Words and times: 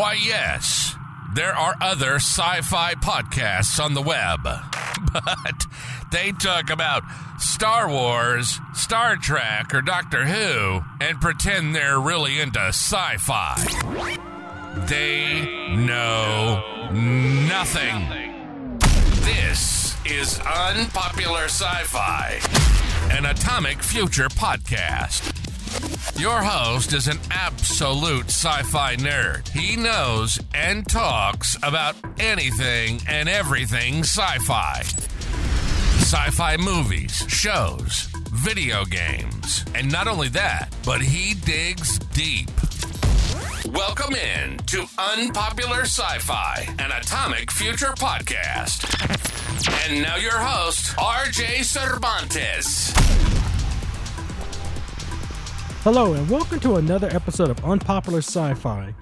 Why, 0.00 0.14
yes, 0.14 0.96
there 1.34 1.54
are 1.54 1.76
other 1.78 2.14
sci 2.14 2.62
fi 2.62 2.94
podcasts 2.94 3.78
on 3.78 3.92
the 3.92 4.00
web, 4.00 4.40
but 5.12 5.66
they 6.10 6.32
talk 6.32 6.70
about 6.70 7.02
Star 7.38 7.86
Wars, 7.86 8.58
Star 8.72 9.16
Trek, 9.16 9.74
or 9.74 9.82
Doctor 9.82 10.24
Who 10.24 10.80
and 11.02 11.20
pretend 11.20 11.74
they're 11.74 12.00
really 12.00 12.40
into 12.40 12.60
sci 12.60 13.16
fi. 13.18 13.62
They 14.86 15.76
know 15.76 16.88
nothing. 16.92 18.78
This 19.22 19.98
is 20.06 20.40
Unpopular 20.40 21.44
Sci 21.44 21.82
Fi, 21.84 22.40
an 23.10 23.26
Atomic 23.26 23.82
Future 23.82 24.30
podcast. 24.30 25.49
Your 26.16 26.42
host 26.42 26.92
is 26.92 27.08
an 27.08 27.18
absolute 27.30 28.26
sci 28.26 28.62
fi 28.64 28.96
nerd. 28.96 29.48
He 29.48 29.76
knows 29.76 30.38
and 30.54 30.86
talks 30.86 31.56
about 31.62 31.96
anything 32.18 33.00
and 33.08 33.28
everything 33.28 34.00
sci 34.00 34.38
fi 34.38 34.82
sci 36.10 36.30
fi 36.30 36.56
movies, 36.56 37.24
shows, 37.28 38.08
video 38.32 38.84
games. 38.84 39.64
And 39.76 39.92
not 39.92 40.08
only 40.08 40.26
that, 40.30 40.74
but 40.84 41.00
he 41.00 41.34
digs 41.34 42.00
deep. 42.00 42.50
Welcome 43.66 44.16
in 44.16 44.56
to 44.66 44.86
Unpopular 44.98 45.82
Sci 45.82 46.18
Fi, 46.18 46.66
an 46.80 46.90
Atomic 46.90 47.52
Future 47.52 47.92
podcast. 47.96 48.88
And 49.86 50.02
now 50.02 50.16
your 50.16 50.38
host, 50.38 50.96
RJ 50.96 51.62
Cervantes. 51.62 53.39
Hello, 55.82 56.12
and 56.12 56.28
welcome 56.28 56.60
to 56.60 56.76
another 56.76 57.08
episode 57.10 57.48
of 57.48 57.64
Unpopular 57.64 58.18
Sci 58.18 58.52
Fi. 58.52 58.94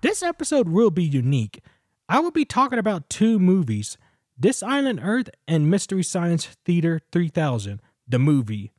This 0.00 0.20
episode 0.20 0.68
will 0.68 0.90
be 0.90 1.04
unique. 1.04 1.62
I 2.08 2.18
will 2.18 2.32
be 2.32 2.44
talking 2.44 2.80
about 2.80 3.08
two 3.08 3.38
movies 3.38 3.96
This 4.36 4.60
Island 4.60 4.98
Earth 5.00 5.30
and 5.46 5.70
Mystery 5.70 6.02
Science 6.02 6.46
Theater 6.64 7.00
3000, 7.12 7.80
the 8.08 8.18
movie. 8.18 8.72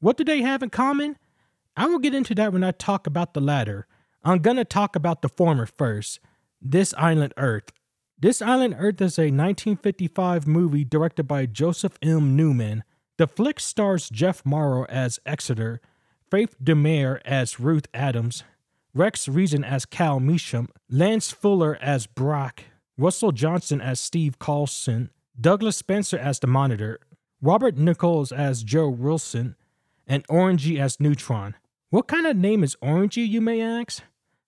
What 0.00 0.16
do 0.16 0.24
they 0.24 0.42
have 0.42 0.60
in 0.60 0.70
common? 0.70 1.18
I 1.76 1.86
will 1.86 2.00
get 2.00 2.16
into 2.16 2.34
that 2.34 2.52
when 2.52 2.64
I 2.64 2.72
talk 2.72 3.06
about 3.06 3.32
the 3.32 3.40
latter. 3.40 3.86
I'm 4.24 4.38
gonna 4.38 4.64
talk 4.64 4.96
about 4.96 5.22
the 5.22 5.28
former 5.28 5.66
first 5.66 6.18
This 6.60 6.92
Island 6.98 7.32
Earth. 7.36 7.70
This 8.18 8.42
Island 8.42 8.74
Earth 8.76 9.00
is 9.00 9.20
a 9.20 9.30
1955 9.30 10.48
movie 10.48 10.84
directed 10.84 11.28
by 11.28 11.46
Joseph 11.46 11.96
M. 12.02 12.34
Newman. 12.34 12.82
The 13.18 13.28
flick 13.28 13.60
stars 13.60 14.10
Jeff 14.10 14.44
Morrow 14.44 14.84
as 14.86 15.20
Exeter. 15.24 15.80
Faith 16.30 16.56
Domergue 16.62 17.20
as 17.24 17.60
Ruth 17.60 17.86
Adams, 17.94 18.42
Rex 18.94 19.28
Reason 19.28 19.62
as 19.62 19.84
Cal 19.84 20.18
Meacham, 20.18 20.68
Lance 20.90 21.30
Fuller 21.30 21.78
as 21.80 22.06
Brack, 22.06 22.64
Russell 22.98 23.30
Johnson 23.30 23.80
as 23.80 24.00
Steve 24.00 24.38
Carlson, 24.38 25.10
Douglas 25.40 25.76
Spencer 25.76 26.18
as 26.18 26.40
the 26.40 26.46
Monitor, 26.46 26.98
Robert 27.40 27.76
Nichols 27.76 28.32
as 28.32 28.64
Joe 28.64 28.88
Wilson, 28.88 29.54
and 30.06 30.26
Orangey 30.26 30.80
as 30.80 30.98
Neutron. 30.98 31.54
What 31.90 32.08
kind 32.08 32.26
of 32.26 32.36
name 32.36 32.64
is 32.64 32.76
Orangey, 32.82 33.28
you 33.28 33.40
may 33.40 33.60
ask? 33.60 34.02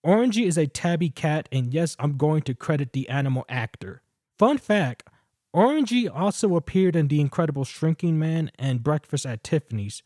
Orangey 0.05 0.45
is 0.45 0.57
a 0.57 0.67
tabby 0.67 1.09
cat, 1.09 1.47
and 1.51 1.73
yes, 1.73 1.95
I'm 1.99 2.17
going 2.17 2.41
to 2.43 2.53
credit 2.53 2.91
the 2.91 3.07
animal 3.07 3.45
actor. 3.47 4.01
Fun 4.37 4.57
fact 4.57 5.03
Orangey 5.55 6.09
also 6.13 6.55
appeared 6.55 6.95
in 6.95 7.07
The 7.07 7.21
Incredible 7.21 7.65
Shrinking 7.65 8.19
Man 8.19 8.51
and 8.59 8.83
Breakfast 8.83 9.25
at 9.25 9.43
Tiffany's. 9.43 10.03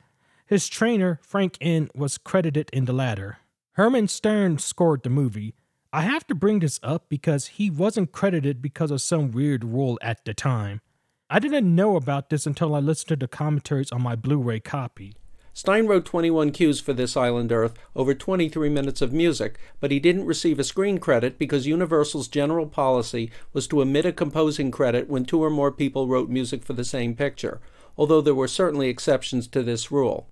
His 0.53 0.69
trainer, 0.69 1.19
Frank 1.23 1.57
Inn, 1.61 1.89
was 1.95 2.19
credited 2.19 2.69
in 2.71 2.85
the 2.85 2.93
latter. 2.93 3.39
Herman 3.71 4.07
Stein 4.07 4.59
scored 4.59 5.01
the 5.01 5.09
movie. 5.09 5.55
I 5.91 6.01
have 6.01 6.27
to 6.27 6.35
bring 6.35 6.59
this 6.59 6.79
up 6.83 7.09
because 7.09 7.47
he 7.57 7.71
wasn't 7.71 8.11
credited 8.11 8.61
because 8.61 8.91
of 8.91 9.01
some 9.01 9.31
weird 9.31 9.63
rule 9.63 9.97
at 10.03 10.23
the 10.25 10.35
time. 10.35 10.81
I 11.27 11.39
didn't 11.39 11.73
know 11.73 11.95
about 11.95 12.29
this 12.29 12.45
until 12.45 12.75
I 12.75 12.79
listened 12.81 13.07
to 13.07 13.15
the 13.15 13.27
commentaries 13.27 13.91
on 13.91 14.03
my 14.03 14.15
Blu 14.15 14.37
ray 14.37 14.59
copy. 14.59 15.15
Stein 15.53 15.87
wrote 15.87 16.05
21 16.05 16.51
cues 16.51 16.79
for 16.79 16.93
This 16.93 17.17
Island 17.17 17.51
Earth, 17.51 17.73
over 17.95 18.13
23 18.13 18.69
minutes 18.69 19.01
of 19.01 19.11
music, 19.11 19.57
but 19.79 19.89
he 19.89 19.99
didn't 19.99 20.27
receive 20.27 20.59
a 20.59 20.63
screen 20.63 20.99
credit 20.99 21.39
because 21.39 21.65
Universal's 21.65 22.27
general 22.27 22.67
policy 22.67 23.31
was 23.53 23.67
to 23.69 23.81
omit 23.81 24.05
a 24.05 24.11
composing 24.11 24.69
credit 24.69 25.09
when 25.09 25.25
two 25.25 25.43
or 25.43 25.49
more 25.49 25.71
people 25.71 26.07
wrote 26.07 26.29
music 26.29 26.63
for 26.63 26.73
the 26.73 26.85
same 26.85 27.15
picture, 27.15 27.59
although 27.97 28.21
there 28.21 28.35
were 28.35 28.47
certainly 28.47 28.87
exceptions 28.87 29.47
to 29.47 29.63
this 29.63 29.91
rule. 29.91 30.29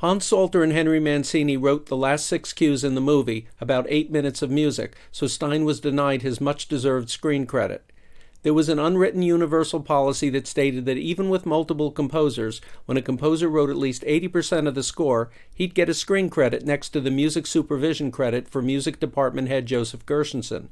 Hans 0.00 0.26
Salter 0.26 0.62
and 0.62 0.72
Henry 0.72 1.00
Mancini 1.00 1.56
wrote 1.56 1.86
the 1.86 1.96
last 1.96 2.28
six 2.28 2.52
cues 2.52 2.84
in 2.84 2.94
the 2.94 3.00
movie, 3.00 3.48
about 3.60 3.84
eight 3.88 4.12
minutes 4.12 4.42
of 4.42 4.48
music, 4.48 4.94
so 5.10 5.26
Stein 5.26 5.64
was 5.64 5.80
denied 5.80 6.22
his 6.22 6.40
much 6.40 6.68
deserved 6.68 7.10
screen 7.10 7.46
credit. 7.46 7.92
There 8.44 8.54
was 8.54 8.68
an 8.68 8.78
unwritten 8.78 9.22
universal 9.22 9.80
policy 9.80 10.30
that 10.30 10.46
stated 10.46 10.86
that 10.86 10.98
even 10.98 11.28
with 11.28 11.44
multiple 11.44 11.90
composers, 11.90 12.60
when 12.86 12.96
a 12.96 13.02
composer 13.02 13.48
wrote 13.48 13.70
at 13.70 13.76
least 13.76 14.04
80% 14.04 14.68
of 14.68 14.76
the 14.76 14.84
score, 14.84 15.32
he'd 15.52 15.74
get 15.74 15.88
a 15.88 15.94
screen 15.94 16.30
credit 16.30 16.64
next 16.64 16.90
to 16.90 17.00
the 17.00 17.10
music 17.10 17.44
supervision 17.44 18.12
credit 18.12 18.46
for 18.46 18.62
music 18.62 19.00
department 19.00 19.48
head 19.48 19.66
Joseph 19.66 20.06
Gershenson. 20.06 20.68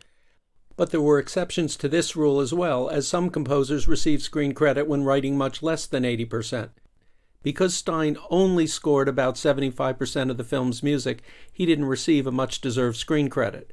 But 0.77 0.91
there 0.93 1.01
were 1.01 1.19
exceptions 1.19 1.77
to 1.79 1.89
this 1.89 2.15
rule 2.15 2.39
as 2.39 2.55
well, 2.55 2.89
as 2.89 3.09
some 3.09 3.31
composers 3.31 3.89
received 3.89 4.23
screen 4.23 4.55
credit 4.55 4.87
when 4.87 5.03
writing 5.03 5.37
much 5.37 5.65
less 5.65 5.85
than 5.85 6.05
80%. 6.05 6.69
Because 7.47 7.77
Stein 7.77 8.17
only 8.29 8.67
scored 8.67 9.07
about 9.07 9.37
75% 9.37 10.31
of 10.33 10.37
the 10.37 10.43
film's 10.43 10.83
music, 10.83 11.23
he 11.53 11.65
didn't 11.65 11.85
receive 11.85 12.27
a 12.27 12.33
much 12.33 12.61
deserved 12.61 12.97
screen 12.97 13.31
credit, 13.31 13.73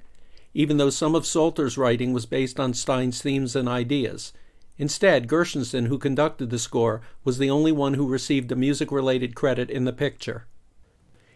even 0.54 0.78
though 0.78 0.92
some 0.92 1.16
of 1.16 1.26
Salter's 1.26 1.76
writing 1.76 2.14
was 2.14 2.28
based 2.28 2.60
on 2.60 2.76
Stein's 2.76 3.20
themes 3.20 3.56
and 3.56 3.68
ideas. 3.68 4.32
Instead, 4.78 5.28
Gershenson, 5.28 5.88
who 5.88 5.98
conducted 5.98 6.52
the 6.52 6.60
score, 6.60 7.02
was 7.24 7.40
the 7.40 7.50
only 7.50 7.72
one 7.72 7.96
who 7.96 8.08
received 8.08 8.52
a 8.52 8.56
music 8.56 8.92
related 8.92 9.34
credit 9.34 9.72
in 9.72 9.86
the 9.86 9.92
picture. 9.92 10.46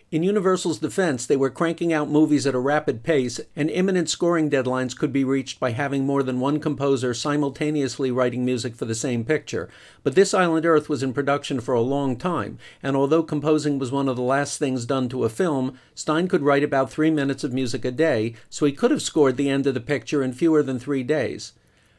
In 0.09 0.23
Universal's 0.23 0.79
defense, 0.79 1.25
they 1.25 1.35
were 1.35 1.49
cranking 1.49 1.91
out 1.91 2.09
movies 2.09 2.47
at 2.47 2.55
a 2.55 2.59
rapid 2.59 3.03
pace, 3.03 3.41
and 3.57 3.69
imminent 3.69 4.09
scoring 4.09 4.49
deadlines 4.49 4.95
could 4.95 5.11
be 5.11 5.25
reached 5.25 5.59
by 5.59 5.71
having 5.71 6.05
more 6.05 6.23
than 6.23 6.39
one 6.39 6.61
composer 6.61 7.13
simultaneously 7.13 8.09
writing 8.09 8.45
music 8.45 8.73
for 8.73 8.85
the 8.85 8.95
same 8.95 9.25
picture. 9.25 9.67
But 10.03 10.15
This 10.15 10.33
Island 10.33 10.65
Earth 10.65 10.87
was 10.87 11.03
in 11.03 11.11
production 11.11 11.59
for 11.59 11.73
a 11.73 11.81
long 11.81 12.15
time, 12.15 12.57
and 12.81 12.95
although 12.95 13.21
composing 13.21 13.79
was 13.79 13.91
one 13.91 14.07
of 14.07 14.15
the 14.15 14.21
last 14.21 14.57
things 14.57 14.85
done 14.85 15.09
to 15.09 15.25
a 15.25 15.29
film, 15.29 15.77
Stein 15.93 16.29
could 16.29 16.41
write 16.41 16.63
about 16.63 16.89
three 16.89 17.11
minutes 17.11 17.43
of 17.43 17.51
music 17.51 17.83
a 17.83 17.91
day, 17.91 18.33
so 18.49 18.65
he 18.65 18.71
could 18.71 18.91
have 18.91 19.01
scored 19.01 19.35
the 19.35 19.49
end 19.49 19.67
of 19.67 19.73
the 19.73 19.81
picture 19.81 20.23
in 20.23 20.31
fewer 20.31 20.63
than 20.63 20.79
three 20.79 21.03
days. 21.03 21.51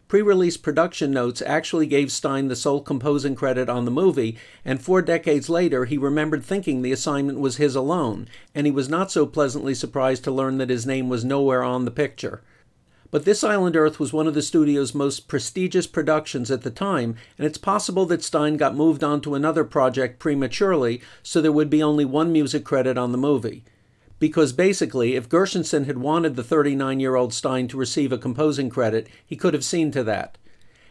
Pre 0.09 0.23
release 0.23 0.57
production 0.57 1.11
notes 1.11 1.43
actually 1.45 1.87
gave 1.87 2.11
Stein 2.11 2.49
the 2.49 2.57
sole 2.57 2.81
composing 2.81 3.35
credit 3.35 3.69
on 3.69 3.85
the 3.85 3.91
movie, 3.91 4.39
and 4.65 4.81
four 4.81 5.03
decades 5.03 5.51
later, 5.51 5.85
he 5.85 5.99
remembered 5.99 6.43
thinking 6.43 6.81
the 6.81 6.93
assignment 6.93 7.41
was 7.41 7.59
his 7.59 7.77
alone, 7.77 8.27
and 8.55 8.67
he 8.67 8.71
was 8.71 8.89
not 8.89 9.11
so 9.11 9.27
pleasantly 9.27 9.75
surprised 9.75 10.25
to 10.25 10.31
learn 10.31 10.57
that 10.57 10.71
his 10.71 10.87
name 10.87 11.11
was 11.11 11.27
nowhere 11.27 11.63
on 11.63 11.85
the 11.85 11.91
picture. 11.91 12.41
But 13.11 13.27
This 13.27 13.45
Island 13.45 13.77
Earth 13.77 14.01
was 14.01 14.11
one 14.11 14.27
of 14.27 14.33
the 14.33 14.41
studio's 14.41 14.95
most 14.95 15.29
prestigious 15.29 15.87
productions 15.87 16.51
at 16.51 16.63
the 16.63 16.71
time, 16.71 17.17
and 17.37 17.47
it's 17.47 17.59
possible 17.59 18.07
that 18.07 18.25
Stein 18.25 18.57
got 18.57 18.75
moved 18.75 19.05
on 19.05 19.21
to 19.21 19.35
another 19.35 19.65
project 19.65 20.19
prematurely, 20.19 21.03
so 21.23 21.43
there 21.43 21.53
would 21.53 21.69
be 21.69 21.83
only 21.83 22.07
one 22.07 22.33
music 22.33 22.65
credit 22.65 22.97
on 22.97 23.13
the 23.13 23.19
movie 23.19 23.63
because 24.19 24.53
basically, 24.53 25.15
if 25.15 25.29
Gershenson 25.29 25.87
had 25.87 25.99
wanted 25.99 26.37
the 26.37 26.45
39 26.45 27.01
year 27.01 27.15
old 27.15 27.33
Stein 27.33 27.69
to 27.69 27.77
receive 27.77 28.13
a 28.13 28.19
composing 28.19 28.69
credit, 28.69 29.09
he 29.25 29.37
could 29.37 29.55
have 29.55 29.65
seen 29.65 29.91
to 29.93 30.03
that. 30.05 30.39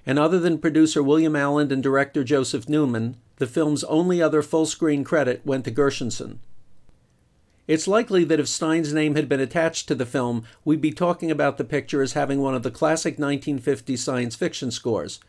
And 0.05 0.17
other 0.17 0.39
than 0.39 0.59
producer 0.59 1.03
William 1.03 1.35
Alland 1.35 1.71
and 1.71 1.83
director 1.83 2.23
Joseph 2.23 2.69
Newman, 2.69 3.17
the 3.37 3.47
film's 3.47 3.83
only 3.85 4.21
other 4.21 4.41
full 4.41 4.65
screen 4.65 5.03
credit 5.03 5.45
went 5.45 5.65
to 5.65 5.71
Gershenson. 5.71 6.37
It's 7.67 7.87
likely 7.87 8.23
that 8.23 8.39
if 8.39 8.47
Stein's 8.47 8.93
name 8.93 9.15
had 9.15 9.27
been 9.27 9.41
attached 9.41 9.89
to 9.89 9.95
the 9.95 10.05
film, 10.05 10.45
we'd 10.63 10.79
be 10.79 10.91
talking 10.91 11.29
about 11.29 11.57
the 11.57 11.65
picture 11.65 12.01
as 12.01 12.13
having 12.13 12.39
one 12.39 12.55
of 12.55 12.63
the 12.63 12.71
classic 12.71 13.17
1950s 13.17 13.99
science 13.99 14.35
fiction 14.35 14.71
scores. 14.71 15.19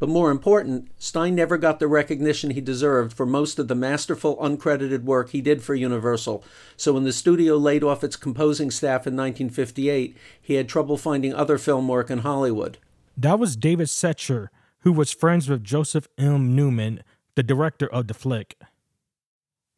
But 0.00 0.08
more 0.08 0.30
important, 0.30 0.90
Stein 0.98 1.34
never 1.34 1.58
got 1.58 1.78
the 1.78 1.86
recognition 1.86 2.50
he 2.50 2.62
deserved 2.62 3.12
for 3.12 3.26
most 3.26 3.58
of 3.58 3.68
the 3.68 3.74
masterful, 3.74 4.38
uncredited 4.38 5.02
work 5.02 5.30
he 5.30 5.42
did 5.42 5.62
for 5.62 5.74
Universal. 5.74 6.42
So 6.76 6.94
when 6.94 7.04
the 7.04 7.12
studio 7.12 7.58
laid 7.58 7.84
off 7.84 8.02
its 8.02 8.16
composing 8.16 8.70
staff 8.70 9.06
in 9.06 9.14
1958, 9.14 10.16
he 10.40 10.54
had 10.54 10.70
trouble 10.70 10.96
finding 10.96 11.34
other 11.34 11.58
film 11.58 11.86
work 11.86 12.10
in 12.10 12.20
Hollywood. 12.20 12.78
That 13.14 13.38
was 13.38 13.56
David 13.56 13.88
Schecter, 13.88 14.48
who 14.80 14.92
was 14.92 15.12
friends 15.12 15.50
with 15.50 15.62
Joseph 15.62 16.08
M. 16.16 16.56
Newman, 16.56 17.04
the 17.34 17.42
director 17.42 17.86
of 17.86 18.08
the 18.08 18.14
flick. 18.14 18.56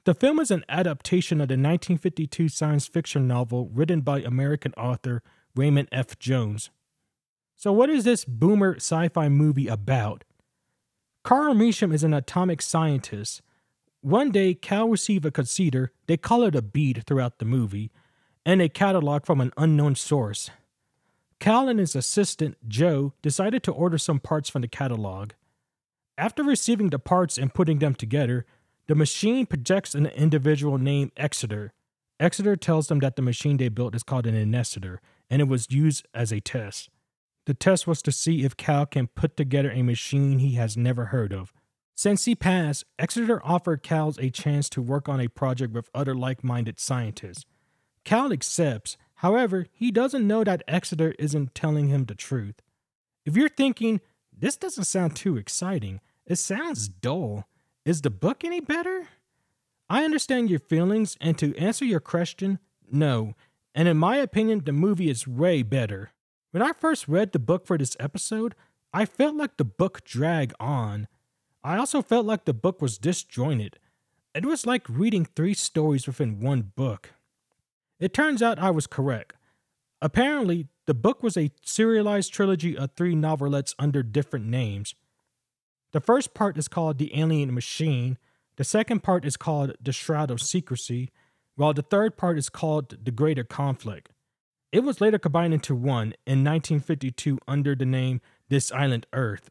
The 0.05 0.15
film 0.15 0.39
is 0.39 0.53
an 0.53 0.65
adaptation 0.69 1.41
of 1.41 1.49
the 1.49 1.55
1952 1.55 2.49
science 2.49 2.87
fiction 2.87 3.27
novel 3.27 3.71
written 3.75 4.03
by 4.03 4.21
American 4.21 4.73
author 4.75 5.21
Raymond 5.57 5.89
F. 5.91 6.17
Jones. 6.21 6.71
So, 7.63 7.71
what 7.71 7.91
is 7.91 8.03
this 8.03 8.25
boomer 8.25 8.75
sci 8.75 9.07
fi 9.11 9.29
movie 9.29 9.69
about? 9.69 10.25
Carl 11.23 11.55
Meacham 11.55 11.93
is 11.93 12.03
an 12.03 12.13
atomic 12.13 12.61
scientist. 12.61 13.41
One 14.01 14.33
day, 14.33 14.53
Cal 14.53 14.89
received 14.89 15.25
a 15.27 15.31
condenser, 15.31 15.93
they 16.09 16.17
call 16.17 16.43
it 16.43 16.57
a 16.57 16.61
bead 16.61 17.05
throughout 17.07 17.39
the 17.39 17.45
movie, 17.45 17.93
and 18.45 18.61
a 18.61 18.69
catalog 18.69 19.25
from 19.25 19.41
an 19.41 19.53
unknown 19.57 19.95
source. 19.95 20.51
Cal 21.39 21.69
and 21.69 21.79
his 21.79 21.95
assistant, 21.95 22.57
Joe, 22.67 23.13
decided 23.23 23.63
to 23.63 23.73
order 23.73 23.97
some 23.97 24.19
parts 24.19 24.51
from 24.51 24.63
the 24.63 24.67
catalog. 24.67 25.31
After 26.19 26.43
receiving 26.43 26.91
the 26.91 26.99
parts 26.99 27.39
and 27.39 27.55
putting 27.55 27.79
them 27.79 27.95
together, 27.95 28.45
the 28.89 28.97
machine 28.97 29.47
projects 29.47 29.95
an 29.95 30.07
individual 30.07 30.79
named 30.79 31.13
Exeter. 31.17 31.73
Exeter 32.19 32.57
tells 32.57 32.89
them 32.89 32.99
that 32.99 33.15
the 33.15 33.23
machine 33.23 33.59
they 33.59 33.69
built 33.69 33.95
is 33.95 34.03
called 34.03 34.27
an 34.27 34.35
Interocitor, 34.35 34.99
and 35.31 35.41
it 35.41 35.47
was 35.47 35.71
used 35.71 36.09
as 36.13 36.33
a 36.33 36.41
test. 36.41 36.89
The 37.47 37.55
test 37.55 37.87
was 37.87 38.03
to 38.03 38.13
see 38.13 38.45
if 38.45 38.57
Cal 38.57 38.87
can 38.87 39.09
put 39.09 39.37
together 39.37 39.71
a 39.71 39.83
machine 39.83 40.39
he 40.39 40.53
has 40.55 40.77
never 40.77 41.07
heard 41.07 41.33
of. 41.33 41.53
Since 41.95 42.25
he 42.25 42.35
passed, 42.35 42.85
Exeter 42.99 43.45
offered 43.45 43.83
Cal 43.83 44.15
a 44.19 44.31
chance 44.31 44.69
to 44.71 44.83
work 44.83 45.09
on 45.09 45.21
a 45.21 45.29
project 45.29 45.73
with 45.73 45.91
other 45.95 46.15
like 46.15 46.43
minded 46.43 46.81
scientists. 46.81 47.45
Cal 48.05 48.33
accepts, 48.33 48.97
however, 49.17 49.67
he 49.73 49.91
doesn't 49.91 50.27
know 50.27 50.45
that 50.45 50.63
Exeter 50.67 51.15
isn't 51.19 51.55
telling 51.55 51.89
him 51.89 52.05
the 52.05 52.15
truth. 52.15 52.57
If 53.25 53.37
you're 53.37 53.49
thinking, 53.49 54.01
this 54.37 54.57
doesn't 54.57 54.85
sound 54.85 55.15
too 55.15 55.37
exciting, 55.37 56.01
it 56.27 56.37
sounds 56.37 56.89
dull, 56.89 57.47
is 57.85 58.03
the 58.03 58.11
book 58.11 58.45
any 58.45 58.61
better? 58.61 59.09
I 59.89 60.05
understand 60.05 60.51
your 60.51 60.61
feelings, 60.61 61.17
and 61.21 61.37
to 61.39 61.57
answer 61.57 61.85
your 61.85 62.01
question, 62.01 62.59
no. 62.91 63.35
And 63.75 63.89
in 63.89 63.97
my 63.97 64.17
opinion, 64.17 64.63
the 64.65 64.73
movie 64.73 65.11
is 65.11 65.29
way 65.29 65.63
better. 65.63 66.11
When 66.53 66.63
I 66.63 66.73
first 66.73 67.09
read 67.09 67.33
the 67.33 67.39
book 67.39 67.67
for 67.67 67.79
this 67.79 67.97
episode, 67.99 68.55
I 68.93 69.07
felt 69.07 69.35
like 69.35 69.57
the 69.57 69.65
book 69.65 70.05
dragged 70.05 70.53
on. 70.61 71.09
I 71.65 71.79
also 71.79 72.03
felt 72.03 72.27
like 72.27 72.45
the 72.45 72.53
book 72.53 72.83
was 72.83 72.99
disjointed. 72.99 73.79
It 74.35 74.45
was 74.45 74.67
like 74.67 74.87
reading 74.87 75.25
three 75.25 75.55
stories 75.55 76.07
within 76.07 76.41
one 76.41 76.73
book. 76.77 77.15
It 77.99 78.13
turns 78.13 78.43
out 78.43 78.59
I 78.59 78.71
was 78.71 78.87
correct. 78.87 79.35
Apparently, 80.03 80.69
the 80.85 80.93
book 80.93 81.23
was 81.23 81.39
a 81.39 81.53
serialized 81.63 82.35
trilogy 82.35 82.77
of 82.77 82.91
three 82.97 83.15
novelettes 83.15 83.75
under 83.79 84.03
different 84.03 84.45
names. 84.45 84.95
The 85.93 86.01
first 86.01 86.35
part 86.35 86.59
is 86.59 86.69
called 86.69 86.99
The 86.99 87.19
Alien 87.19 87.55
Machine, 87.55 88.19
the 88.57 88.65
second 88.65 89.03
part 89.03 89.25
is 89.25 89.39
called 89.39 89.73
The 89.81 89.93
Shroud 89.93 90.31
of 90.31 90.43
Secrecy, 90.43 91.11
while 91.57 91.73
the 91.73 91.81
third 91.81 92.19
part 92.19 92.37
is 92.37 92.51
called 92.51 93.03
The 93.03 93.11
Greater 93.11 93.45
Conflict. 93.45 94.12
It 94.73 94.83
was 94.83 95.03
later 95.03 95.19
combined 95.19 95.53
into 95.53 95.75
one 95.75 96.15
in 96.27 96.43
1952 96.43 97.39
under 97.47 97.75
the 97.75 97.85
name 97.85 98.23
This 98.49 98.73
Island 98.73 99.07
Earth. 99.13 99.51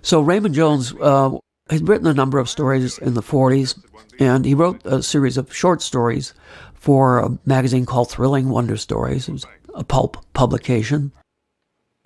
So 0.00 0.22
Raymond 0.22 0.54
Jones 0.54 0.94
uh, 1.02 1.32
had 1.68 1.86
written 1.86 2.06
a 2.06 2.14
number 2.14 2.38
of 2.38 2.48
stories 2.48 2.96
in 2.96 3.12
the 3.12 3.22
40s, 3.22 3.78
and 4.18 4.46
he 4.46 4.54
wrote 4.54 4.80
a 4.86 5.02
series 5.02 5.36
of 5.36 5.54
short 5.54 5.82
stories 5.82 6.32
for 6.72 7.18
a 7.18 7.38
magazine 7.44 7.84
called 7.84 8.10
Thrilling 8.10 8.48
Wonder 8.48 8.78
Stories. 8.78 9.28
It 9.28 9.32
was 9.32 9.46
a 9.74 9.84
pulp 9.84 10.24
publication. 10.32 11.12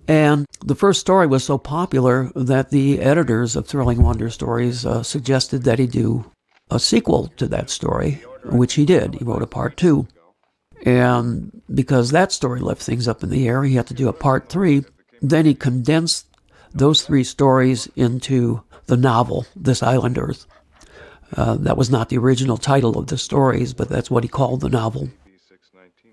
And 0.09 0.45
the 0.59 0.75
first 0.75 0.99
story 0.99 1.27
was 1.27 1.45
so 1.45 1.57
popular 1.57 2.29
that 2.35 2.71
the 2.71 2.99
editors 2.99 3.55
of 3.55 3.67
Thrilling 3.67 4.03
Wonder 4.03 4.29
Stories 4.29 4.85
uh, 4.85 5.01
suggested 5.03 5.63
that 5.63 5.79
he 5.79 5.87
do 5.87 6.29
a 6.69 6.79
sequel 6.79 7.27
to 7.37 7.47
that 7.47 7.69
story, 7.69 8.21
which 8.43 8.73
he 8.73 8.85
did. 8.85 9.15
He 9.15 9.23
wrote 9.23 9.43
a 9.43 9.47
part 9.47 9.77
two. 9.77 10.07
And 10.85 11.61
because 11.73 12.11
that 12.11 12.31
story 12.31 12.61
left 12.61 12.81
things 12.81 13.07
up 13.07 13.23
in 13.23 13.29
the 13.29 13.47
air, 13.47 13.63
he 13.63 13.75
had 13.75 13.87
to 13.87 13.93
do 13.93 14.07
a 14.07 14.13
part 14.13 14.49
three. 14.49 14.83
Then 15.21 15.45
he 15.45 15.53
condensed 15.53 16.25
those 16.73 17.01
three 17.01 17.23
stories 17.23 17.87
into 17.95 18.63
the 18.85 18.97
novel, 18.97 19.45
This 19.55 19.83
Island 19.83 20.17
Earth. 20.17 20.45
Uh, 21.35 21.55
that 21.55 21.77
was 21.77 21.91
not 21.91 22.09
the 22.09 22.17
original 22.17 22.57
title 22.57 22.97
of 22.97 23.07
the 23.07 23.17
stories, 23.17 23.73
but 23.73 23.89
that's 23.89 24.09
what 24.09 24.23
he 24.23 24.29
called 24.29 24.61
the 24.61 24.69
novel. 24.69 25.09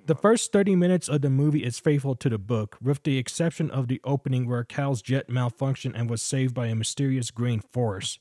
The 0.07 0.15
first 0.15 0.53
30 0.53 0.77
minutes 0.77 1.09
of 1.09 1.23
the 1.23 1.31
movie 1.31 1.65
is 1.65 1.81
faithful 1.81 2.15
to 2.17 2.29
the 2.29 2.39
book, 2.39 2.77
with 2.81 3.03
the 3.03 3.19
exception 3.19 3.71
of 3.71 3.89
the 3.89 4.01
opening 4.05 4.47
where 4.47 4.63
Cal's 4.63 5.03
jet 5.03 5.29
malfunctioned 5.29 5.95
and 5.97 6.09
was 6.09 6.23
saved 6.23 6.55
by 6.55 6.67
a 6.67 6.77
mysterious 6.77 7.31
green 7.33 7.61
force. 7.61 8.19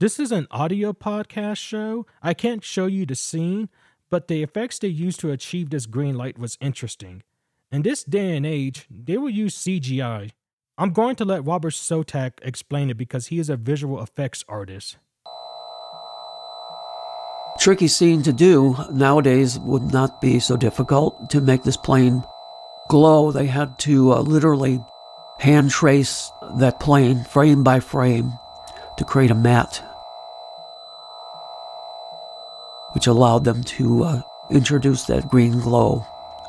This 0.00 0.20
is 0.20 0.32
an 0.32 0.46
audio 0.50 0.92
podcast 0.92 1.56
show. 1.56 2.04
I 2.22 2.34
can't 2.34 2.62
show 2.62 2.84
you 2.84 3.06
the 3.06 3.14
scene, 3.14 3.70
but 4.10 4.28
the 4.28 4.42
effects 4.42 4.78
they 4.78 4.88
used 4.88 5.20
to 5.20 5.30
achieve 5.30 5.70
this 5.70 5.86
green 5.86 6.16
light 6.16 6.38
was 6.38 6.58
interesting. 6.60 7.22
In 7.72 7.82
this 7.82 8.04
day 8.04 8.36
and 8.36 8.46
age, 8.46 8.86
they 8.90 9.18
will 9.18 9.30
use 9.30 9.56
CGI. 9.56 10.30
I'm 10.78 10.92
going 10.92 11.16
to 11.16 11.24
let 11.24 11.44
Robert 11.44 11.72
Skotak 11.72 12.32
explain 12.42 12.90
it 12.90 12.96
because 12.96 13.28
he 13.28 13.38
is 13.38 13.50
a 13.50 13.56
visual 13.56 14.02
effects 14.02 14.44
artist. 14.48 14.98
Tricky 17.58 17.88
scene 17.88 18.22
to 18.22 18.32
do 18.32 18.76
nowadays 18.92 19.58
would 19.58 19.90
not 19.92 20.20
be 20.20 20.38
so 20.38 20.56
difficult 20.56 21.30
to 21.30 21.40
make 21.40 21.62
this 21.62 21.76
plane 21.76 22.22
glow. 22.88 23.32
They 23.32 23.46
had 23.46 23.78
to 23.80 24.12
uh, 24.12 24.20
literally 24.20 24.80
hand 25.38 25.70
trace 25.70 26.30
that 26.58 26.80
plane 26.80 27.24
frame 27.24 27.64
by 27.64 27.80
frame 27.80 28.32
to 28.98 29.04
create 29.04 29.30
a 29.30 29.34
matte, 29.34 29.82
which 32.96 33.08
allowed 33.08 33.44
them 33.44 33.62
to 33.62 34.04
uh, 34.04 34.22
introduce 34.48 35.04
that 35.04 35.28
green 35.28 35.60
glow. 35.60 36.02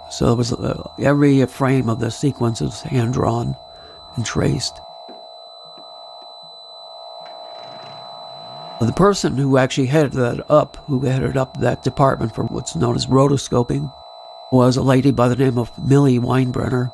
So 0.10 0.32
it 0.32 0.38
was 0.38 0.54
uh, 0.54 0.82
every 0.98 1.46
frame 1.46 1.90
of 1.90 2.00
the 2.00 2.10
sequence 2.10 2.62
is 2.62 2.80
hand 2.84 3.16
drawn 3.16 3.54
and 4.16 4.26
traced. 4.26 4.80
The 8.80 8.94
person 8.94 9.36
who 9.36 9.58
actually 9.58 9.88
headed 9.88 10.14
that 10.14 10.50
up, 10.50 10.78
who 10.88 11.02
headed 11.02 11.36
up 11.36 11.60
that 11.60 11.84
department 11.84 12.34
for 12.34 12.46
what's 12.46 12.78
known 12.78 12.96
as 12.96 13.08
rotoscoping, 13.08 13.92
was 14.54 14.78
a 14.78 14.82
lady 14.82 15.12
by 15.12 15.28
the 15.28 15.36
name 15.36 15.58
of 15.58 15.78
Millie 15.78 16.18
Weinbrenner. 16.18 16.94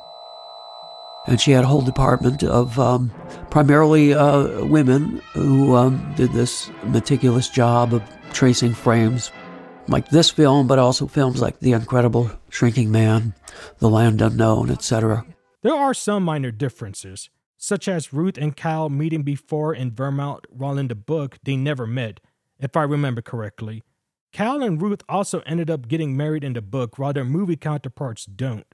And 1.28 1.40
she 1.40 1.52
had 1.52 1.64
a 1.64 1.68
whole 1.68 1.84
department 1.84 2.44
of 2.44 2.80
um, 2.80 3.14
primarily 3.52 4.16
uh, 4.16 4.66
women 4.66 5.22
who 5.34 5.76
um, 5.76 6.12
did 6.18 6.34
this 6.34 6.72
meticulous 6.86 7.50
job 7.50 7.94
of 7.94 8.02
tracing 8.34 8.74
frames, 8.74 9.32
like 9.88 10.10
this 10.10 10.30
film, 10.30 10.68
but 10.68 10.80
also 10.80 11.08
films 11.08 11.42
like 11.42 11.60
The 11.60 11.74
Incredible 11.74 12.32
Shrinking 12.50 12.92
Man, 12.92 13.34
The 13.80 13.90
Land 13.90 14.22
Unknown, 14.22 14.70
etc. 14.70 15.26
There 15.62 15.74
are 15.76 15.94
some 15.94 16.24
minor 16.24 16.52
differences, 16.52 17.30
such 17.58 17.88
as 17.88 18.14
Ruth 18.14 18.38
and 18.38 18.56
Cal 18.56 18.90
meeting 18.90 19.24
before 19.24 19.74
in 19.74 19.92
Vermont, 19.92 20.46
while 20.50 20.78
in 20.78 20.88
the 20.88 20.96
book 20.96 21.38
they 21.44 21.56
never 21.56 21.88
met, 21.88 22.20
if 22.60 22.76
I 22.76 22.84
remember 22.84 23.22
correctly. 23.22 23.84
Cal 24.32 24.64
and 24.64 24.82
Ruth 24.82 25.04
also 25.08 25.42
ended 25.46 25.70
up 25.70 25.88
getting 25.88 26.18
married 26.18 26.44
in 26.44 26.54
the 26.54 26.62
book, 26.62 26.98
while 26.98 27.14
their 27.14 27.24
movie 27.24 27.56
counterparts 27.56 28.26
don't. 28.26 28.68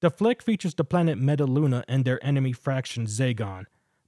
The 0.00 0.10
flick 0.10 0.42
features 0.42 0.74
the 0.74 0.84
planet 0.84 1.18
Metaluna 1.18 1.84
and 1.88 2.04
their 2.04 2.24
enemy 2.24 2.52
fraction 2.52 3.06
Zahgon, 3.06 3.64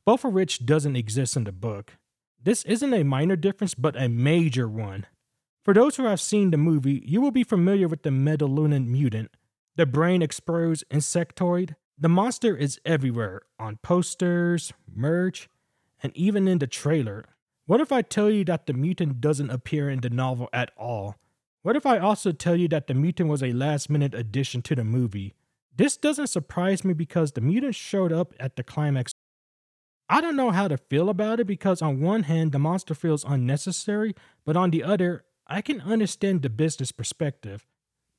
both 0.07 0.25
of 0.25 0.33
which 0.33 0.65
doesn't 0.65 0.97
exist 0.97 1.37
in 1.37 1.45
the 1.45 1.53
book. 1.53 1.99
This 2.43 2.65
isn't 2.65 2.95
a 2.95 3.05
minor 3.05 3.37
difference, 3.37 3.75
but 3.75 4.01
a 4.01 4.09
major 4.09 4.69
one. 4.69 5.07
For 5.65 5.73
those 5.73 5.97
who 5.97 6.05
have 6.05 6.21
seen 6.21 6.51
the 6.51 6.57
movie, 6.57 7.03
you 7.07 7.21
will 7.21 7.31
be 7.31 7.45
familiar 7.45 7.87
with 7.87 8.03
the 8.03 8.11
Metalunan 8.11 8.89
mutant, 8.89 9.31
the 9.77 9.87
brain 9.87 10.21
exposed 10.21 10.85
insectoid, 10.91 11.77
the 11.97 12.09
monster 12.09 12.57
is 12.57 12.81
everywhere 12.85 13.43
on 13.61 13.77
posters, 13.77 14.73
merch, 14.93 15.49
and 16.03 16.11
even 16.17 16.49
in 16.49 16.59
the 16.59 16.67
trailer. 16.67 17.27
What 17.67 17.81
if 17.81 17.93
I 17.93 18.03
tell 18.03 18.29
you 18.29 18.45
that 18.47 18.67
the 18.67 18.73
mutant 18.73 19.21
doesn't 19.21 19.51
appear 19.51 19.89
in 19.89 20.01
the 20.01 20.11
novel 20.11 20.49
at 20.53 20.73
all? 20.77 21.15
What 21.63 21.77
if 21.77 21.87
I 21.87 21.99
also 21.99 22.33
tell 22.33 22.57
you 22.57 22.67
that 22.69 22.89
the 22.89 22.95
mutant 22.95 23.31
was 23.31 23.43
a 23.43 23.53
last 23.53 23.89
minute 23.89 24.15
addition 24.15 24.63
to 24.63 24.75
the 24.75 24.83
movie? 24.83 25.35
This 25.77 25.97
doesn't 25.97 26.27
surprise 26.27 26.85
me 26.85 26.93
because 26.93 27.33
the 27.33 27.41
mutant 27.41 27.77
showed 27.77 28.13
up 28.13 28.35
at 28.41 28.57
the 28.57 28.65
climax. 28.65 29.13
I 30.09 30.21
don't 30.21 30.37
know 30.37 30.51
how 30.51 30.67
to 30.67 30.77
feel 30.77 31.09
about 31.09 31.39
it 31.39 31.47
because, 31.47 31.81
on 31.81 32.01
one 32.01 32.25
hand, 32.25 32.51
the 32.51 32.59
monster 32.59 32.95
feels 32.95 33.25
unnecessary, 33.25 34.15
but 34.45 34.57
on 34.57 34.71
the 34.71 34.83
other, 34.83 35.25
I 35.47 35.61
can 35.61 35.81
understand 35.81 36.43
the 36.43 36.51
business 36.51 36.93
perspective. 36.93 37.67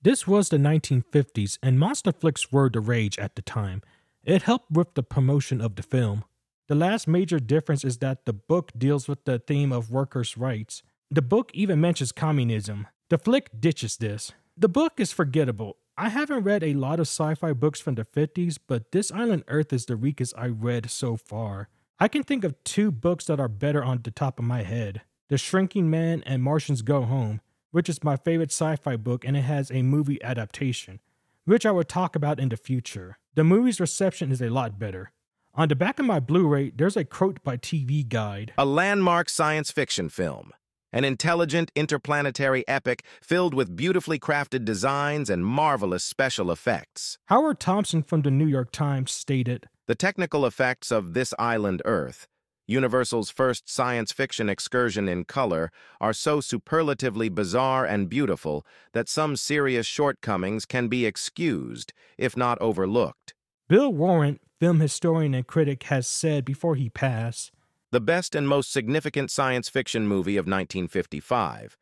This 0.01 0.27
was 0.27 0.49
the 0.49 0.57
1950s, 0.57 1.57
and 1.63 1.79
monster 1.79 2.11
flicks 2.11 2.51
were 2.51 2.69
the 2.69 2.81
rage 2.81 3.17
at 3.17 3.35
the 3.35 3.41
time. 3.41 3.81
It 4.23 4.43
helped 4.43 4.71
with 4.71 4.93
the 4.93 5.03
promotion 5.03 5.61
of 5.61 5.75
the 5.75 5.83
film. 5.83 6.25
The 6.67 6.75
last 6.75 7.07
major 7.07 7.39
difference 7.39 7.83
is 7.83 7.97
that 7.99 8.25
the 8.25 8.33
book 8.33 8.71
deals 8.77 9.07
with 9.07 9.23
the 9.25 9.39
theme 9.39 9.71
of 9.71 9.91
workers' 9.91 10.37
rights. 10.37 10.83
The 11.09 11.21
book 11.21 11.51
even 11.53 11.79
mentions 11.79 12.11
communism. 12.11 12.87
The 13.09 13.17
flick 13.17 13.49
ditches 13.59 13.97
this. 13.97 14.31
The 14.57 14.69
book 14.69 14.93
is 14.97 15.11
forgettable. 15.11 15.77
I 15.97 16.09
haven't 16.09 16.43
read 16.43 16.63
a 16.63 16.73
lot 16.73 16.99
of 16.99 17.07
sci 17.07 17.35
fi 17.35 17.53
books 17.53 17.79
from 17.79 17.95
the 17.95 18.05
50s, 18.05 18.57
but 18.67 18.91
This 18.91 19.11
Island 19.11 19.43
Earth 19.47 19.71
is 19.71 19.85
the 19.85 19.97
weakest 19.97 20.33
I 20.37 20.47
read 20.47 20.89
so 20.89 21.15
far. 21.15 21.69
I 21.99 22.07
can 22.07 22.23
think 22.23 22.43
of 22.43 22.61
two 22.63 22.91
books 22.91 23.25
that 23.25 23.39
are 23.39 23.47
better 23.47 23.83
on 23.83 24.01
the 24.03 24.11
top 24.11 24.39
of 24.39 24.45
my 24.45 24.63
head 24.63 25.01
The 25.29 25.37
Shrinking 25.37 25.89
Man 25.89 26.23
and 26.25 26.43
Martians 26.43 26.81
Go 26.81 27.03
Home 27.03 27.41
which 27.73 27.89
is 27.89 28.03
my 28.03 28.15
favorite 28.15 28.51
sci 28.51 28.75
fi 28.75 28.95
book, 28.95 29.25
and 29.25 29.35
it 29.35 29.41
has 29.41 29.71
a 29.71 29.81
movie 29.81 30.23
adaptation, 30.23 30.99
which 31.45 31.65
I 31.65 31.71
will 31.71 31.83
talk 31.83 32.15
about 32.15 32.39
in 32.39 32.49
the 32.49 32.55
future. 32.55 33.17
The 33.33 33.43
movie's 33.43 33.79
reception 33.79 34.31
is 34.31 34.43
a 34.43 34.49
lot 34.49 34.77
better. 34.77 35.11
On 35.55 35.67
the 35.67 35.75
back 35.75 35.97
of 35.97 36.05
my 36.05 36.19
Blu 36.19 36.47
ray, 36.47 36.69
there's 36.69 36.95
a 36.95 37.03
quote 37.03 37.43
by 37.43 37.57
TV 37.57 38.07
Guide 38.07 38.53
A 38.59 38.65
landmark 38.65 39.27
science 39.27 39.71
fiction 39.71 40.07
film. 40.07 40.51
an 40.95 41.03
intelligent 41.03 41.71
interplanetary 41.75 42.63
epic 42.67 43.03
filled 43.19 43.55
with 43.55 43.75
beautifully 43.75 44.19
crafted 44.19 44.63
designs 44.63 45.27
and 45.27 45.43
marvelous 45.43 46.03
special 46.03 46.51
effects. 46.51 47.17
Howard 47.25 47.59
Thompson 47.59 48.03
from 48.03 48.21
the 48.21 48.29
New 48.29 48.45
York 48.45 48.71
Times 48.71 49.11
stated 49.11 49.67
The 49.87 49.95
technical 49.95 50.45
effects 50.45 50.91
of 50.91 51.15
This 51.15 51.33
Island 51.39 51.81
Earth, 51.85 52.27
Universal's 52.65 53.29
first 53.29 53.69
science 53.69 54.11
fiction 54.11 54.49
excursion 54.49 55.09
in 55.09 55.25
color, 55.25 55.71
are 55.99 56.13
so 56.13 56.39
superlatively 56.39 57.29
bizarre 57.29 57.85
and 57.85 58.09
beautiful 58.09 58.65
that 58.93 59.09
some 59.09 59.35
serious 59.35 59.85
shortcomings 59.85 60.65
can 60.65 60.87
be 60.87 61.05
excused, 61.05 61.93
if 62.17 62.37
not 62.37 62.59
overlooked. 62.61 63.33
Bill 63.67 63.93
Warren, 63.93 64.39
film 64.59 64.79
historian 64.79 65.33
and 65.33 65.45
critic, 65.45 65.83
has 65.83 66.07
said 66.07 66.45
before 66.45 66.75
he 66.75 66.89
passed 66.89 67.51
the 67.93 68.01
best 68.01 68.33
and 68.33 68.47
most 68.47 68.71
significant 68.71 69.29
science 69.29 69.69
fiction 69.69 70.07
movie 70.07 70.35
of 70.35 70.47
1955. 70.47 71.77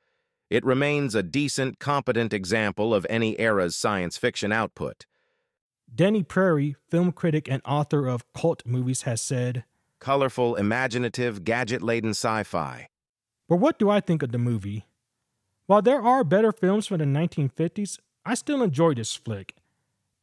It 0.50 0.66
remains 0.66 1.16
a 1.16 1.24
decent, 1.24 1.80
competent 1.80 2.34
example 2.34 2.94
of 2.94 3.08
any 3.10 3.40
era's 3.40 3.78
science 3.78 4.18
fiction 4.18 4.52
output. 4.52 5.06
Danny 5.96 6.22
Peary, 6.22 6.76
film 6.90 7.14
critic 7.14 7.50
and 7.50 7.62
author 7.64 8.08
of 8.08 8.26
cult 8.34 8.62
movies, 8.66 9.04
has 9.04 9.22
said, 9.22 9.64
Colorful, 10.02 10.56
imaginative, 10.56 11.46
gadget 11.46 11.82
laden 11.82 12.10
sci 12.10 12.44
fi. 12.44 12.88
But 13.48 13.58
what 13.58 13.80
do 13.80 13.90
I 13.90 14.02
think 14.02 14.22
of 14.22 14.34
the 14.34 14.38
movie? 14.38 14.88
While 15.68 15.82
there 15.82 16.02
are 16.02 16.26
better 16.26 16.52
films 16.52 16.88
from 16.88 16.98
the 16.98 17.06
1950s, 17.06 18.00
I 18.26 18.34
still 18.34 18.62
enjoy 18.62 18.96
this 18.96 19.16
flick. 19.16 19.56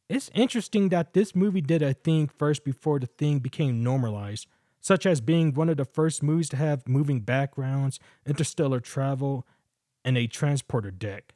It's 0.07 0.29
interesting 0.35 0.89
that 0.89 1.13
this 1.13 1.35
movie 1.35 1.61
did 1.61 1.81
a 1.81 1.93
thing 1.93 2.27
first 2.27 2.63
before 2.63 2.99
the 2.99 3.07
thing 3.07 3.39
became 3.39 3.83
normalized 3.83 4.45
such 4.81 5.05
as 5.05 5.21
being 5.21 5.53
one 5.53 5.69
of 5.69 5.77
the 5.77 5.85
first 5.85 6.23
movies 6.23 6.49
to 6.49 6.57
have 6.57 6.87
moving 6.87 7.19
backgrounds, 7.19 7.99
interstellar 8.25 8.79
travel, 8.79 9.45
and 10.05 10.17
a 10.17 10.27
transporter 10.27 10.91
deck. 10.91 11.33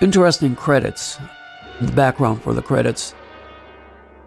Interesting 0.00 0.54
credits. 0.54 1.18
The 1.80 1.92
background 1.92 2.42
for 2.42 2.52
the 2.52 2.62
credits. 2.62 3.14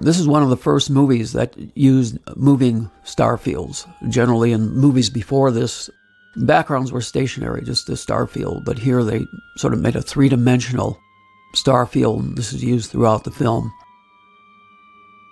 This 0.04 0.20
is 0.20 0.28
one 0.28 0.44
of 0.44 0.50
the 0.50 0.58
first 0.58 0.90
movies 0.90 1.32
that 1.32 1.56
used 1.78 2.18
moving 2.36 2.92
star 3.06 3.38
fields. 3.38 3.88
Generally, 4.10 4.52
in 4.52 4.70
movies 4.70 5.10
before 5.10 5.50
this, 5.50 5.90
backgrounds 6.36 6.92
were 6.92 7.00
stationary, 7.00 7.64
just 7.64 7.88
the 7.88 7.96
star 7.96 8.28
field, 8.28 8.66
but 8.66 8.78
here 8.78 9.02
they 9.02 9.26
sort 9.56 9.74
of 9.74 9.80
made 9.80 9.96
a 9.96 10.02
three 10.02 10.28
dimensional 10.28 11.00
star 11.56 11.86
field. 11.86 12.36
This 12.36 12.52
is 12.52 12.62
used 12.62 12.92
throughout 12.92 13.24
the 13.24 13.32
film. 13.32 13.72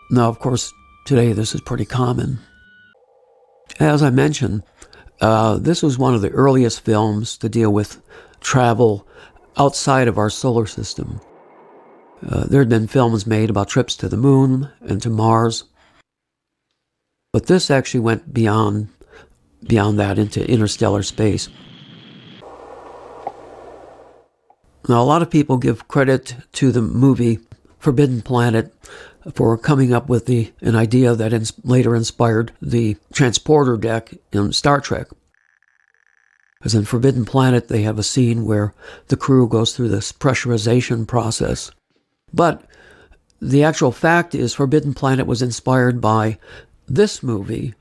Now, 0.09 0.29
of 0.29 0.39
course, 0.39 0.71
today 1.05 1.33
this 1.33 1.53
is 1.53 1.59
pretty 1.59 1.85
common. 1.85 2.39
As 3.81 4.01
I 4.01 4.09
mentioned, 4.09 4.63
uh, 5.19 5.57
this 5.57 5.83
was 5.83 5.97
one 5.97 6.15
of 6.15 6.21
the 6.21 6.29
earliest 6.29 6.79
films 6.85 7.37
to 7.39 7.49
deal 7.49 7.73
with 7.73 8.01
travel 8.39 9.05
outside 9.57 10.07
of 10.07 10.17
our 10.17 10.29
solar 10.29 10.65
system. 10.65 11.19
Uh, 12.27 12.45
there 12.45 12.61
had 12.61 12.69
been 12.69 12.87
films 12.87 13.25
made 13.25 13.49
about 13.49 13.67
trips 13.67 13.95
to 13.95 14.07
the 14.07 14.17
moon 14.17 14.69
and 14.81 15.01
to 15.01 15.09
Mars, 15.09 15.63
but 17.33 17.47
this 17.47 17.71
actually 17.71 18.01
went 18.01 18.33
beyond 18.33 18.89
beyond 19.67 19.99
that 19.99 20.17
into 20.17 20.49
interstellar 20.49 21.03
space. 21.03 21.49
Now, 24.89 25.01
a 25.01 25.05
lot 25.05 25.21
of 25.21 25.29
people 25.29 25.57
give 25.57 25.87
credit 25.87 26.35
to 26.53 26.71
the 26.71 26.81
movie 26.81 27.39
Forbidden 27.79 28.21
Planet 28.21 28.73
for 29.33 29.57
coming 29.57 29.93
up 29.93 30.09
with 30.09 30.25
the 30.25 30.51
an 30.61 30.75
idea 30.75 31.15
that 31.15 31.33
ins- 31.33 31.53
later 31.63 31.95
inspired 31.95 32.51
the 32.61 32.97
transporter 33.13 33.77
deck 33.77 34.13
in 34.31 34.51
Star 34.51 34.81
Trek. 34.81 35.07
As 36.63 36.75
in 36.75 36.85
Forbidden 36.85 37.25
Planet, 37.25 37.67
they 37.67 37.81
have 37.83 37.97
a 37.97 38.03
scene 38.03 38.45
where 38.45 38.73
the 39.07 39.17
crew 39.17 39.47
goes 39.47 39.75
through 39.75 39.89
this 39.89 40.11
pressurization 40.11 41.07
process. 41.07 41.71
But 42.33 42.63
the 43.41 43.63
actual 43.63 43.91
fact 43.91 44.35
is, 44.35 44.53
Forbidden 44.53 44.93
Planet 44.93 45.25
was 45.25 45.41
inspired 45.41 45.99
by 45.99 46.37
this 46.87 47.23
movie, 47.23 47.73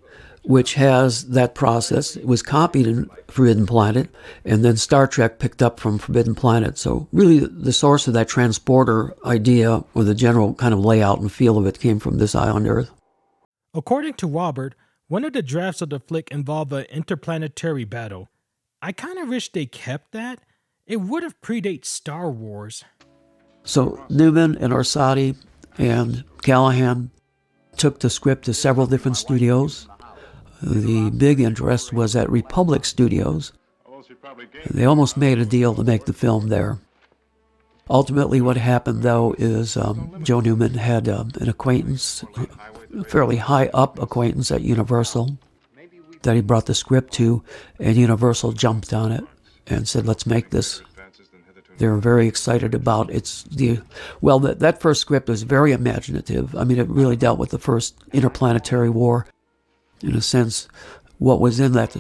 which 0.43 0.75
has 0.75 1.29
that 1.29 1.55
process. 1.55 2.17
It 2.17 2.27
was 2.27 2.43
copied 2.43 2.87
in 2.87 3.11
Forbidden 3.29 3.67
Planet, 3.67 4.09
and 4.45 4.65
then 4.65 4.77
Star 4.77 5.07
Trek 5.07 5.39
picked 5.39 5.63
up 5.63 5.79
from 5.79 5.99
Forbidden 5.99 6.35
Planet. 6.35 6.79
So, 6.79 7.09
really, 7.13 7.41
the 7.41 7.73
source 7.73 8.09
of 8.09 8.15
that 8.15 8.29
transporter 8.29 9.15
idea, 9.25 9.85
or 9.95 10.05
the 10.05 10.15
general 10.15 10.55
kind 10.55 10.73
of 10.73 10.81
layout 10.81 11.21
and 11.21 11.31
feel 11.31 11.59
of 11.59 11.67
it, 11.67 11.79
came 11.79 11.99
from 11.99 12.19
this 12.19 12.35
island 12.35 12.67
Earth. 12.67 12.91
According 13.75 14.15
to 14.15 14.27
Robert, 14.27 14.75
one 15.09 15.25
of 15.25 15.33
the 15.33 15.43
drafts 15.43 15.83
of 15.83 15.91
the 15.91 16.01
flick 16.01 16.31
involved 16.31 16.73
an 16.73 16.85
interplanetary 16.85 17.85
battle. 17.85 18.29
I 18.81 18.93
kind 18.93 19.19
of 19.19 19.29
wish 19.29 19.53
they 19.53 19.67
kept 19.67 20.13
that. 20.13 20.41
It 20.87 21.03
would 21.03 21.23
have 21.23 21.41
predated 21.41 21.85
Star 21.85 22.31
Wars. 22.31 22.85
So, 23.65 24.03
Newman 24.09 24.57
and 24.57 24.73
Orsatti 24.73 25.37
and 25.79 26.25
Callahan 26.43 27.11
took 27.77 28.01
the 28.01 28.11
script 28.11 28.45
to 28.47 28.55
several 28.55 28.87
different 28.87 29.17
studios 29.17 29.89
the 30.63 31.11
big 31.11 31.41
interest 31.41 31.93
was 31.93 32.15
at 32.15 32.31
Republic 32.31 32.85
Studios. 32.85 33.53
They 34.71 34.85
almost 34.85 35.17
made 35.17 35.39
a 35.39 35.47
deal 35.47 35.75
to 35.75 35.85
make 35.85 36.05
the 36.05 36.13
film 36.13 36.49
there. 36.49 36.79
Ultimately, 37.89 38.41
what 38.41 38.57
happened 38.57 39.03
though 39.03 39.35
is 39.39 39.77
um, 39.77 40.21
Joe 40.23 40.41
Newman 40.41 40.75
had 40.75 41.09
um, 41.09 41.33
an 41.41 41.49
acquaintance, 41.49 42.25
a 42.97 43.05
fairly 43.05 43.37
high 43.37 43.69
up 43.75 43.99
acquaintance 43.99 44.51
at 44.51 44.61
Universal, 44.61 45.39
that 46.23 46.37
he 46.37 46.43
brought 46.43 46.67
the 46.67 46.75
script 46.75 47.13
to, 47.15 47.43
and 47.79 47.97
Universal 47.97 48.53
jumped 48.53 48.93
on 48.93 49.11
it 49.11 49.25
and 49.67 49.89
said, 49.89 50.07
"Let's 50.07 50.27
make 50.27 50.51
this." 50.51 50.83
They 51.81 51.89
were 51.89 51.99
very 51.99 52.29
excited 52.29 52.75
about 52.75 53.11
its 53.11 53.43
the 53.45 53.81
well 54.21 54.39
that 54.41 54.61
that 54.61 54.81
first 54.81 55.01
script 55.01 55.29
was 55.29 55.43
very 55.43 55.73
imaginative. 55.73 56.55
I 56.55 56.65
mean, 56.65 56.79
it 56.79 56.89
really 56.89 57.17
dealt 57.17 57.39
with 57.39 57.51
the 57.51 57.59
first 57.59 57.97
interplanetary 58.13 58.91
war 58.91 59.27
in 60.03 60.15
a 60.15 60.23
sense, 60.23 60.69
what 61.19 61.41
was 61.41 61.61
in 61.61 61.73
that 61.73 61.97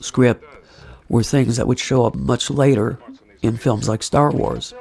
script 0.00 0.44
were 1.08 1.22
things 1.22 1.56
that 1.56 1.66
would 1.66 1.78
show 1.78 2.04
up 2.04 2.14
much 2.14 2.50
later 2.50 2.98
in 3.42 3.56
films 3.56 3.88
like 3.88 4.02
Star 4.02 4.30
Wars. 4.30 4.74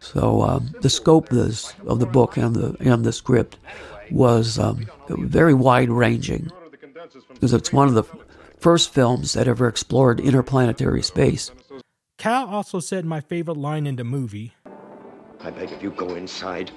So 0.00 0.42
um, 0.42 0.74
the 0.80 0.90
scope 0.90 1.30
of, 1.30 1.36
this, 1.36 1.74
of 1.86 2.00
the 2.00 2.06
book 2.06 2.36
and 2.36 2.54
the 2.54 2.76
and 2.80 3.04
the 3.04 3.12
script 3.12 3.58
was 4.10 4.58
um, 4.58 4.86
very 5.08 5.54
wide 5.54 5.90
ranging 5.90 6.50
because 7.34 7.52
it's 7.52 7.72
one 7.72 7.88
of 7.88 7.94
the 7.94 8.04
first 8.58 8.92
films 8.92 9.34
that 9.34 9.48
ever 9.48 9.68
explored 9.68 10.20
interplanetary 10.20 11.02
space. 11.02 11.50
Cal 12.20 12.46
also 12.48 12.80
said 12.80 13.06
my 13.06 13.18
favorite 13.18 13.56
line 13.56 13.86
in 13.86 13.96
the 13.96 14.04
movie. 14.04 14.52
I 15.40 15.50
beg 15.50 15.72
of 15.72 15.82
you, 15.82 15.90
go 15.92 16.16
inside. 16.16 16.70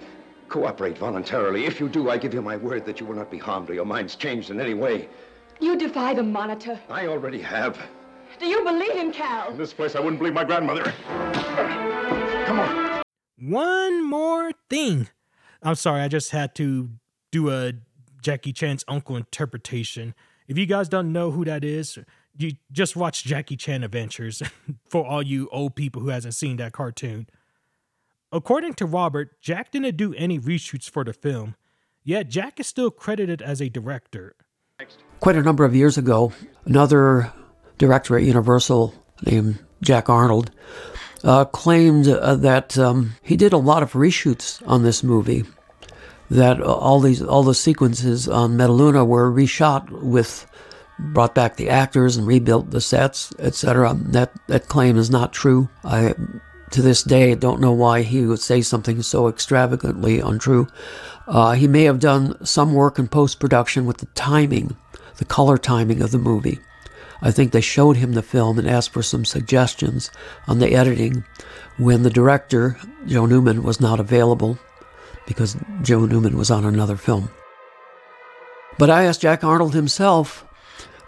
Cooperate 0.48 0.98
voluntarily. 0.98 1.66
If 1.66 1.82
you 1.82 1.90
do, 1.90 2.10
I 2.10 2.18
give 2.18 2.34
you 2.34 2.42
my 2.42 2.56
word 2.56 2.86
that 2.86 3.02
you 3.02 3.06
will 3.06 3.18
not 3.18 3.30
be 3.30 3.40
harmed 3.40 3.70
or 3.70 3.74
your 3.74 3.84
minds 3.84 4.16
changed 4.16 4.52
in 4.52 4.62
any 4.62 4.74
way. 4.74 5.10
You 5.60 5.78
defy 5.78 6.14
the 6.14 6.24
monitor. 6.24 6.80
I 6.90 7.08
already 7.08 7.42
have. 7.42 7.78
Do 8.40 8.46
you 8.46 8.64
believe 8.64 8.94
him, 8.94 9.12
Cal? 9.12 9.52
In 9.52 9.58
this 9.58 9.74
place, 9.74 9.98
I 9.98 10.00
wouldn't 10.00 10.20
believe 10.20 10.34
my 10.34 10.46
grandmother. 10.46 10.94
Come 12.46 12.62
on. 12.62 13.04
One 13.38 14.10
more 14.10 14.54
thing. 14.70 15.10
I'm 15.62 15.76
sorry, 15.76 16.04
I 16.04 16.08
just 16.08 16.32
had 16.32 16.56
to 16.56 16.88
do 17.34 17.50
a 17.50 17.74
Jackie 18.22 18.54
Chan's 18.54 18.86
uncle 18.88 19.18
interpretation. 19.18 20.16
If 20.48 20.58
you 20.58 20.66
guys 20.66 20.88
don't 20.88 21.12
know 21.12 21.32
who 21.32 21.44
that 21.44 21.66
is, 21.66 22.00
you 22.38 22.54
just 22.72 22.96
watch 22.96 23.24
Jackie 23.24 23.58
Chan 23.58 23.84
Adventures 23.84 24.42
for 24.90 25.06
all 25.06 25.22
you 25.22 25.50
old 25.52 25.76
people 25.76 26.02
who 26.02 26.10
hasn't 26.10 26.36
seen 26.36 26.58
that 26.58 26.74
cartoon. 26.74 27.28
According 28.32 28.74
to 28.76 28.86
Robert, 28.86 29.40
Jack 29.42 29.72
didn't 29.72 29.96
do 29.98 30.14
any 30.16 30.40
reshoots 30.40 30.90
for 30.90 31.04
the 31.04 31.14
film, 31.14 31.56
yet 32.04 32.30
Jack 32.30 32.60
is 32.60 32.68
still 32.68 32.90
credited 32.90 33.42
as 33.42 33.62
a 33.62 33.70
director. 33.70 34.36
Quite 35.20 35.36
a 35.36 35.44
number 35.44 35.64
of 35.64 35.76
years 35.76 35.98
ago, 35.98 36.34
another 36.66 37.32
director 37.78 38.18
at 38.18 38.24
Universal 38.24 38.94
named 39.26 39.60
Jack 39.82 40.10
Arnold 40.10 40.50
uh, 41.24 41.46
claimed 41.46 42.08
uh, 42.08 42.36
that 42.36 42.78
um, 42.78 43.14
he 43.22 43.38
did 43.38 43.54
a 43.54 43.58
lot 43.58 43.84
of 43.84 43.94
reshoots 43.94 44.62
on 44.68 44.84
this 44.84 45.04
movie. 45.04 45.44
That 46.32 46.62
all 46.62 47.00
these 47.00 47.22
all 47.22 47.44
the 47.44 47.54
sequences 47.54 48.28
on 48.28 48.58
Metaluna 48.58 49.06
were 49.06 49.32
reshot 49.32 49.92
with 49.92 50.48
brought 51.00 51.36
back 51.36 51.56
the 51.56 51.70
actors 51.70 52.18
and 52.18 52.28
rebuilt 52.28 52.72
the 52.72 52.82
sets, 52.82 53.34
etc. 53.40 53.94
That 53.96 54.32
that 54.48 54.68
claim 54.68 54.98
is 54.98 55.10
not 55.10 55.34
true. 55.34 55.70
I 55.84 56.14
to 56.72 56.82
this 56.82 57.04
day 57.04 57.36
don't 57.36 57.62
know 57.62 57.72
why 57.72 58.02
he 58.02 58.26
would 58.26 58.40
say 58.40 58.62
something 58.62 59.02
so 59.02 59.28
extravagantly 59.28 60.20
untrue. 60.20 60.68
Uh, 61.28 61.52
he 61.52 61.68
may 61.68 61.84
have 61.84 62.00
done 62.00 62.44
some 62.46 62.74
work 62.74 62.98
in 62.98 63.08
post 63.08 63.40
production 63.40 63.86
with 63.86 63.98
the 63.98 64.08
timing, 64.08 64.76
the 65.18 65.26
color 65.26 65.58
timing 65.58 66.02
of 66.02 66.12
the 66.12 66.18
movie. 66.18 66.60
I 67.22 67.32
think 67.32 67.52
they 67.52 67.62
showed 67.62 67.96
him 67.96 68.14
the 68.14 68.22
film 68.22 68.60
and 68.60 68.68
asked 68.68 68.92
for 68.92 69.04
some 69.04 69.24
suggestions 69.24 70.12
on 70.48 70.60
the 70.60 70.74
editing 70.74 71.24
when 71.78 72.04
the 72.04 72.10
director, 72.10 72.78
Joe 73.06 73.26
Newman, 73.26 73.64
was 73.64 73.80
not 73.80 74.00
available 74.00 74.58
because 75.26 75.56
Joe 75.82 76.06
Newman 76.06 76.38
was 76.38 76.52
on 76.52 76.66
another 76.66 76.98
film. 76.98 77.30
But 78.78 78.90
I 78.90 79.04
asked 79.04 79.22
Jack 79.22 79.44
Arnold 79.44 79.74
himself 79.74 80.46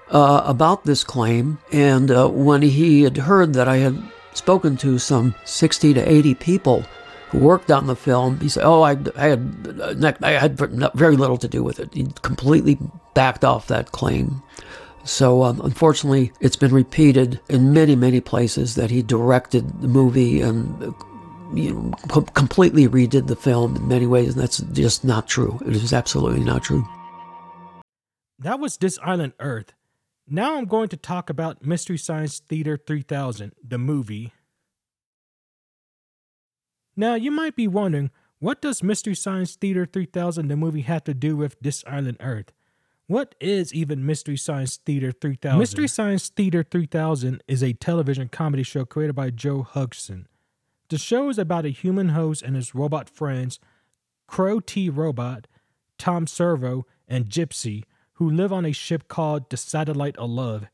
uh, 0.09 0.43
about 0.45 0.83
this 0.85 1.03
claim. 1.03 1.57
And 1.71 2.11
uh, 2.11 2.27
when 2.29 2.61
he 2.61 3.03
had 3.03 3.17
heard 3.17 3.53
that 3.53 3.67
I 3.67 3.77
had 3.77 4.01
spoken 4.33 4.77
to 4.77 4.99
some 4.99 5.35
60 5.45 5.93
to 5.93 6.09
80 6.11 6.35
people 6.35 6.83
who 7.29 7.39
worked 7.39 7.71
on 7.71 7.87
the 7.87 7.95
film, 7.95 8.39
he 8.39 8.49
said, 8.49 8.63
"Oh, 8.63 8.81
I, 8.81 8.97
I 9.15 9.27
had 9.27 10.17
I 10.21 10.31
had 10.31 10.57
very 10.93 11.15
little 11.15 11.37
to 11.37 11.47
do 11.47 11.63
with 11.63 11.79
it. 11.79 11.93
He 11.93 12.07
completely 12.21 12.77
backed 13.13 13.43
off 13.43 13.67
that 13.67 13.91
claim." 13.91 14.41
So, 15.05 15.43
um, 15.43 15.61
unfortunately, 15.61 16.33
it's 16.41 16.55
been 16.55 16.73
repeated 16.73 17.39
in 17.47 17.73
many, 17.73 17.95
many 17.95 18.21
places 18.21 18.73
that 18.73 18.89
he 18.89 19.03
directed 19.03 19.81
the 19.81 19.87
movie 19.87 20.41
and 20.41 20.83
uh, 20.83 20.91
you 21.53 21.73
know, 21.73 21.91
co- 22.09 22.21
completely 22.21 22.87
redid 22.87 23.27
the 23.27 23.35
film 23.35 23.75
in 23.75 23.87
many 23.87 24.07
ways, 24.07 24.33
and 24.33 24.41
that's 24.41 24.57
just 24.57 25.03
not 25.03 25.27
true. 25.27 25.59
It 25.65 25.75
is 25.75 25.93
absolutely 25.93 26.43
not 26.43 26.63
true. 26.63 26.83
That 28.39 28.59
was 28.59 28.77
This 28.77 28.97
Island 29.03 29.33
Earth. 29.39 29.73
Now 30.27 30.57
I'm 30.57 30.65
going 30.65 30.89
to 30.89 30.97
talk 30.97 31.29
about 31.29 31.65
Mystery 31.65 31.97
Science 31.97 32.39
Theater 32.39 32.77
3000, 32.77 33.53
the 33.63 33.77
movie. 33.77 34.33
Now, 36.95 37.15
you 37.15 37.29
might 37.29 37.55
be 37.55 37.67
wondering, 37.67 38.09
what 38.39 38.61
does 38.61 38.81
Mystery 38.81 39.15
Science 39.15 39.55
Theater 39.55 39.85
3000, 39.85 40.47
the 40.47 40.55
movie, 40.55 40.81
have 40.81 41.03
to 41.03 41.13
do 41.13 41.35
with 41.37 41.57
This 41.59 41.83
Island 41.85 42.17
Earth? 42.21 42.51
What 43.07 43.35
is 43.39 43.73
even 43.73 44.05
Mystery 44.05 44.37
Science 44.37 44.77
Theater 44.77 45.11
3000? 45.11 45.59
Mystery 45.59 45.87
Science 45.87 46.29
Theater 46.29 46.63
3000 46.63 47.43
is 47.47 47.61
a 47.61 47.73
television 47.73 48.29
comedy 48.29 48.63
show 48.63 48.83
created 48.83 49.15
by 49.15 49.29
Joel 49.29 49.63
Hodgson. 49.63 50.27
The 50.89 50.97
show 50.97 51.29
is 51.29 51.37
about 51.37 51.65
a 51.65 51.69
human 51.69 52.09
host 52.09 52.41
and 52.41 52.55
his 52.55 52.73
robot 52.73 53.09
friends, 53.09 53.59
Crow 54.27 54.59
T 54.59 54.89
Robot, 54.89 55.47
Tom 55.99 56.25
Servo, 56.25 56.87
and 57.07 57.25
Gypsy, 57.25 57.83
who 58.15 58.29
live 58.29 58.51
on 58.51 58.65
a 58.65 58.71
ship 58.71 59.07
called 59.07 59.49
the 59.49 59.57
Satellite 59.57 60.17
of 60.17 60.29
Love. 60.29 60.67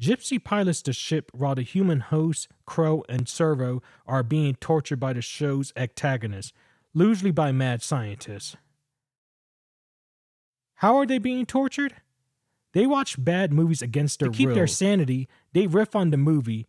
Gypsy 0.00 0.42
pilots 0.42 0.80
the 0.80 0.92
ship 0.92 1.30
while 1.34 1.54
the 1.54 1.62
human 1.62 2.00
host, 2.00 2.48
Crow, 2.64 3.04
and 3.08 3.28
Servo 3.28 3.82
are 4.06 4.22
being 4.22 4.54
tortured 4.54 4.98
by 4.98 5.12
the 5.12 5.20
show's 5.20 5.72
antagonists, 5.76 6.52
usually 6.94 7.30
by 7.30 7.52
mad 7.52 7.82
scientists. 7.82 8.56
How 10.76 10.96
are 10.96 11.04
they 11.04 11.18
being 11.18 11.44
tortured? 11.44 11.96
They 12.72 12.86
watch 12.86 13.22
bad 13.22 13.52
movies 13.52 13.82
against 13.82 14.20
their 14.20 14.28
will. 14.28 14.32
to 14.32 14.38
keep 14.38 14.48
will. 14.48 14.54
their 14.54 14.66
sanity. 14.66 15.28
They 15.52 15.66
riff 15.66 15.94
on 15.94 16.10
the 16.10 16.16
movie. 16.16 16.66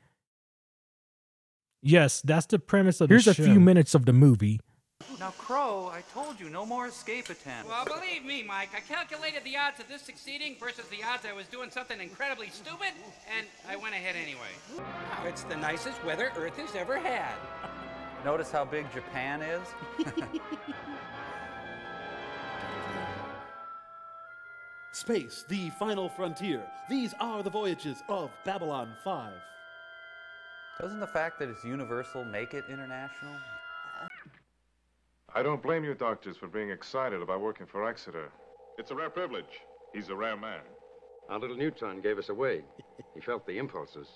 Yes, 1.81 2.21
that's 2.21 2.47
the 2.47 2.59
premise 2.59 2.99
of 2.99 3.09
Here's 3.09 3.25
the 3.25 3.33
show. 3.33 3.43
Here's 3.43 3.49
a 3.49 3.53
few 3.53 3.61
minutes 3.61 3.95
of 3.95 4.05
the 4.05 4.13
movie. 4.13 4.59
Now, 5.19 5.31
Crow, 5.37 5.91
I 5.93 6.01
told 6.13 6.39
you, 6.39 6.49
no 6.49 6.65
more 6.65 6.87
escape 6.87 7.29
attempts. 7.29 7.69
Well, 7.69 7.85
believe 7.85 8.25
me, 8.25 8.43
Mike, 8.43 8.69
I 8.75 8.79
calculated 8.79 9.43
the 9.43 9.57
odds 9.57 9.79
of 9.79 9.87
this 9.87 10.01
succeeding 10.01 10.55
versus 10.59 10.85
the 10.89 11.03
odds 11.03 11.25
I 11.25 11.33
was 11.33 11.47
doing 11.47 11.69
something 11.69 11.99
incredibly 11.99 12.49
stupid, 12.49 12.93
and 13.37 13.47
I 13.69 13.75
went 13.75 13.93
ahead 13.93 14.15
anyway. 14.15 14.49
Wow, 14.77 15.25
it's 15.25 15.43
the 15.43 15.57
nicest 15.57 16.03
weather 16.03 16.31
Earth 16.35 16.57
has 16.57 16.75
ever 16.75 16.97
had. 16.97 17.35
Notice 18.25 18.51
how 18.51 18.65
big 18.65 18.91
Japan 18.93 19.41
is? 19.41 19.67
Space, 24.91 25.45
the 25.47 25.69
final 25.79 26.09
frontier. 26.09 26.63
These 26.89 27.15
are 27.19 27.41
the 27.41 27.49
voyages 27.49 28.03
of 28.09 28.29
Babylon 28.45 28.93
5. 29.03 29.33
Doesn't 30.79 30.99
the 30.99 31.07
fact 31.07 31.39
that 31.39 31.49
it's 31.49 31.63
universal 31.63 32.23
make 32.23 32.53
it 32.53 32.65
international? 32.69 33.35
I 35.33 35.43
don't 35.43 35.61
blame 35.61 35.83
you 35.83 35.93
doctors 35.93 36.35
for 36.35 36.47
being 36.47 36.71
excited 36.71 37.21
about 37.21 37.39
working 37.41 37.65
for 37.65 37.87
Exeter. 37.87 38.29
It's 38.77 38.91
a 38.91 38.95
rare 38.95 39.09
privilege. 39.09 39.61
He's 39.93 40.09
a 40.09 40.15
rare 40.15 40.35
man. 40.35 40.61
Our 41.29 41.39
little 41.39 41.55
Neutron 41.55 42.01
gave 42.01 42.17
us 42.17 42.29
away. 42.29 42.63
he 43.13 43.21
felt 43.25 43.45
the 43.47 43.57
impulses. 43.57 44.07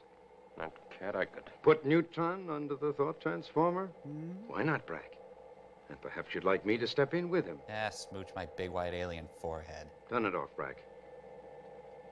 That 0.57 0.73
cat 0.89 1.15
I 1.15 1.25
could. 1.25 1.43
Put 1.63 1.85
Neutron 1.85 2.49
under 2.49 2.75
the 2.75 2.93
thought 2.93 3.21
transformer? 3.21 3.87
Hmm? 4.03 4.31
Why 4.47 4.63
not, 4.63 4.85
Brack? 4.85 5.13
And 5.89 6.01
perhaps 6.01 6.33
you'd 6.33 6.43
like 6.43 6.65
me 6.65 6.77
to 6.77 6.87
step 6.87 7.13
in 7.13 7.29
with 7.29 7.45
him. 7.45 7.59
Ah, 7.69 7.89
smooch 7.89 8.29
my 8.35 8.47
big 8.57 8.71
white 8.71 8.93
alien 8.93 9.27
forehead. 9.39 9.87
Turn 10.09 10.25
it 10.25 10.35
off, 10.35 10.49
Brack. 10.55 10.83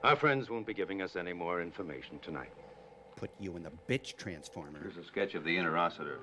Our 0.02 0.16
friends 0.16 0.48
won't 0.48 0.66
be 0.66 0.74
giving 0.74 1.02
us 1.02 1.16
any 1.16 1.32
more 1.32 1.60
information 1.60 2.18
tonight. 2.20 2.52
Put 3.16 3.30
you 3.38 3.56
in 3.56 3.62
the 3.62 3.72
bitch 3.88 4.16
transformer. 4.16 4.78
Here's 4.80 4.96
a 4.96 5.04
sketch 5.04 5.34
of 5.34 5.44
the 5.44 5.56
interocitor. 5.56 6.18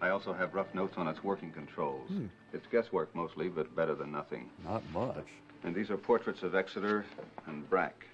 I 0.00 0.10
also 0.10 0.32
have 0.32 0.54
rough 0.54 0.72
notes 0.74 0.94
on 0.96 1.08
its 1.08 1.22
working 1.24 1.50
controls. 1.50 2.08
Hmm. 2.08 2.26
It's 2.52 2.66
guesswork 2.70 3.14
mostly, 3.14 3.48
but 3.48 3.74
better 3.74 3.94
than 3.94 4.12
nothing. 4.12 4.50
Not 4.64 4.82
much. 4.92 5.26
And 5.64 5.74
these 5.74 5.90
are 5.90 5.96
portraits 5.96 6.42
of 6.42 6.54
Exeter 6.54 7.04
and 7.46 7.68
Brack. 7.68 8.06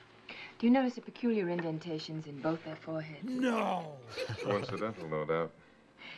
Do 0.59 0.67
you 0.67 0.73
notice 0.73 0.95
the 0.95 1.03
peculiar 1.03 1.49
indentations 1.49 2.27
in 2.27 2.41
both 2.41 2.65
their 2.65 2.77
foreheads? 2.77 3.25
No! 3.25 3.97
Coincidental, 4.43 5.09
no 5.09 5.25
doubt. 5.25 5.51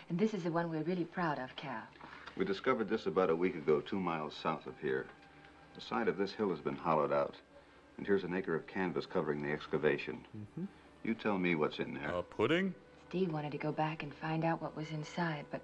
And 0.09 0.19
this 0.19 0.35
is 0.35 0.45
the 0.45 0.53
one 0.53 0.71
we're 0.71 0.83
really 0.83 1.05
proud 1.05 1.39
of, 1.39 1.55
Cal. 1.57 1.83
We 2.37 2.45
discovered 2.45 2.89
this 2.89 3.07
about 3.07 3.31
a 3.31 3.37
week 3.37 3.57
ago, 3.57 3.81
two 3.81 3.99
miles 3.99 4.35
south 4.41 4.67
of 4.67 4.75
here. 4.81 5.07
The 5.75 5.81
side 5.81 6.07
of 6.07 6.17
this 6.17 6.33
hill 6.33 6.51
has 6.51 6.61
been 6.61 6.77
hollowed 6.77 7.13
out. 7.13 7.35
And 7.97 8.07
here's 8.07 8.25
an 8.25 8.35
acre 8.35 8.55
of 8.55 8.67
canvas 8.67 9.07
covering 9.07 9.43
the 9.43 9.53
excavation. 9.53 10.25
Mm 10.37 10.47
-hmm. 10.55 10.67
You 11.03 11.15
tell 11.15 11.39
me 11.39 11.55
what's 11.55 11.79
in 11.79 11.95
there. 11.95 12.15
A 12.15 12.23
pudding? 12.23 12.75
Steve 13.09 13.33
wanted 13.33 13.53
to 13.53 13.59
go 13.59 13.71
back 13.71 14.03
and 14.03 14.13
find 14.13 14.45
out 14.45 14.61
what 14.61 14.77
was 14.77 14.91
inside, 14.91 15.45
but 15.51 15.61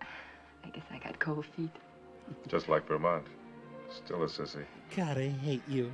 I 0.64 0.68
guess 0.70 0.84
I 0.90 0.98
got 0.98 1.18
cold 1.18 1.44
feet. 1.44 1.70
Just 2.48 2.68
like 2.68 2.86
Vermont. 2.86 3.26
Still 3.90 4.22
a 4.22 4.26
sissy. 4.26 4.64
God, 4.96 5.18
I 5.18 5.28
hate 5.28 5.62
you. 5.68 5.92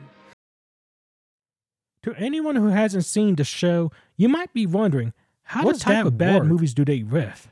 To 2.04 2.14
anyone 2.14 2.54
who 2.54 2.68
hasn't 2.68 3.04
seen 3.04 3.34
the 3.34 3.44
show, 3.44 3.90
you 4.16 4.28
might 4.28 4.52
be 4.52 4.66
wondering, 4.66 5.12
how 5.42 5.64
what 5.64 5.80
type 5.80 6.06
of 6.06 6.16
bad 6.16 6.42
work? 6.42 6.48
movies 6.48 6.74
do 6.74 6.84
they 6.84 7.02
riff? 7.02 7.48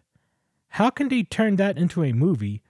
How 0.68 0.90
can 0.90 1.08
they 1.08 1.24
turn 1.24 1.56
that 1.56 1.76
into 1.76 2.04
a 2.04 2.12
movie? 2.12 2.62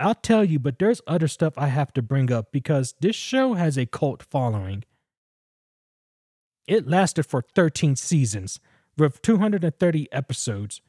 I'll 0.00 0.16
tell 0.16 0.42
you, 0.44 0.58
but 0.58 0.80
there's 0.80 1.00
other 1.06 1.28
stuff 1.28 1.54
I 1.56 1.68
have 1.68 1.92
to 1.92 2.02
bring 2.02 2.32
up 2.32 2.50
because 2.50 2.94
this 3.00 3.14
show 3.14 3.54
has 3.54 3.78
a 3.78 3.86
cult 3.86 4.22
following. 4.22 4.82
It 6.66 6.88
lasted 6.88 7.24
for 7.24 7.44
13 7.54 7.94
seasons 7.94 8.58
with 8.96 9.22
230 9.22 10.08
episodes. 10.12 10.80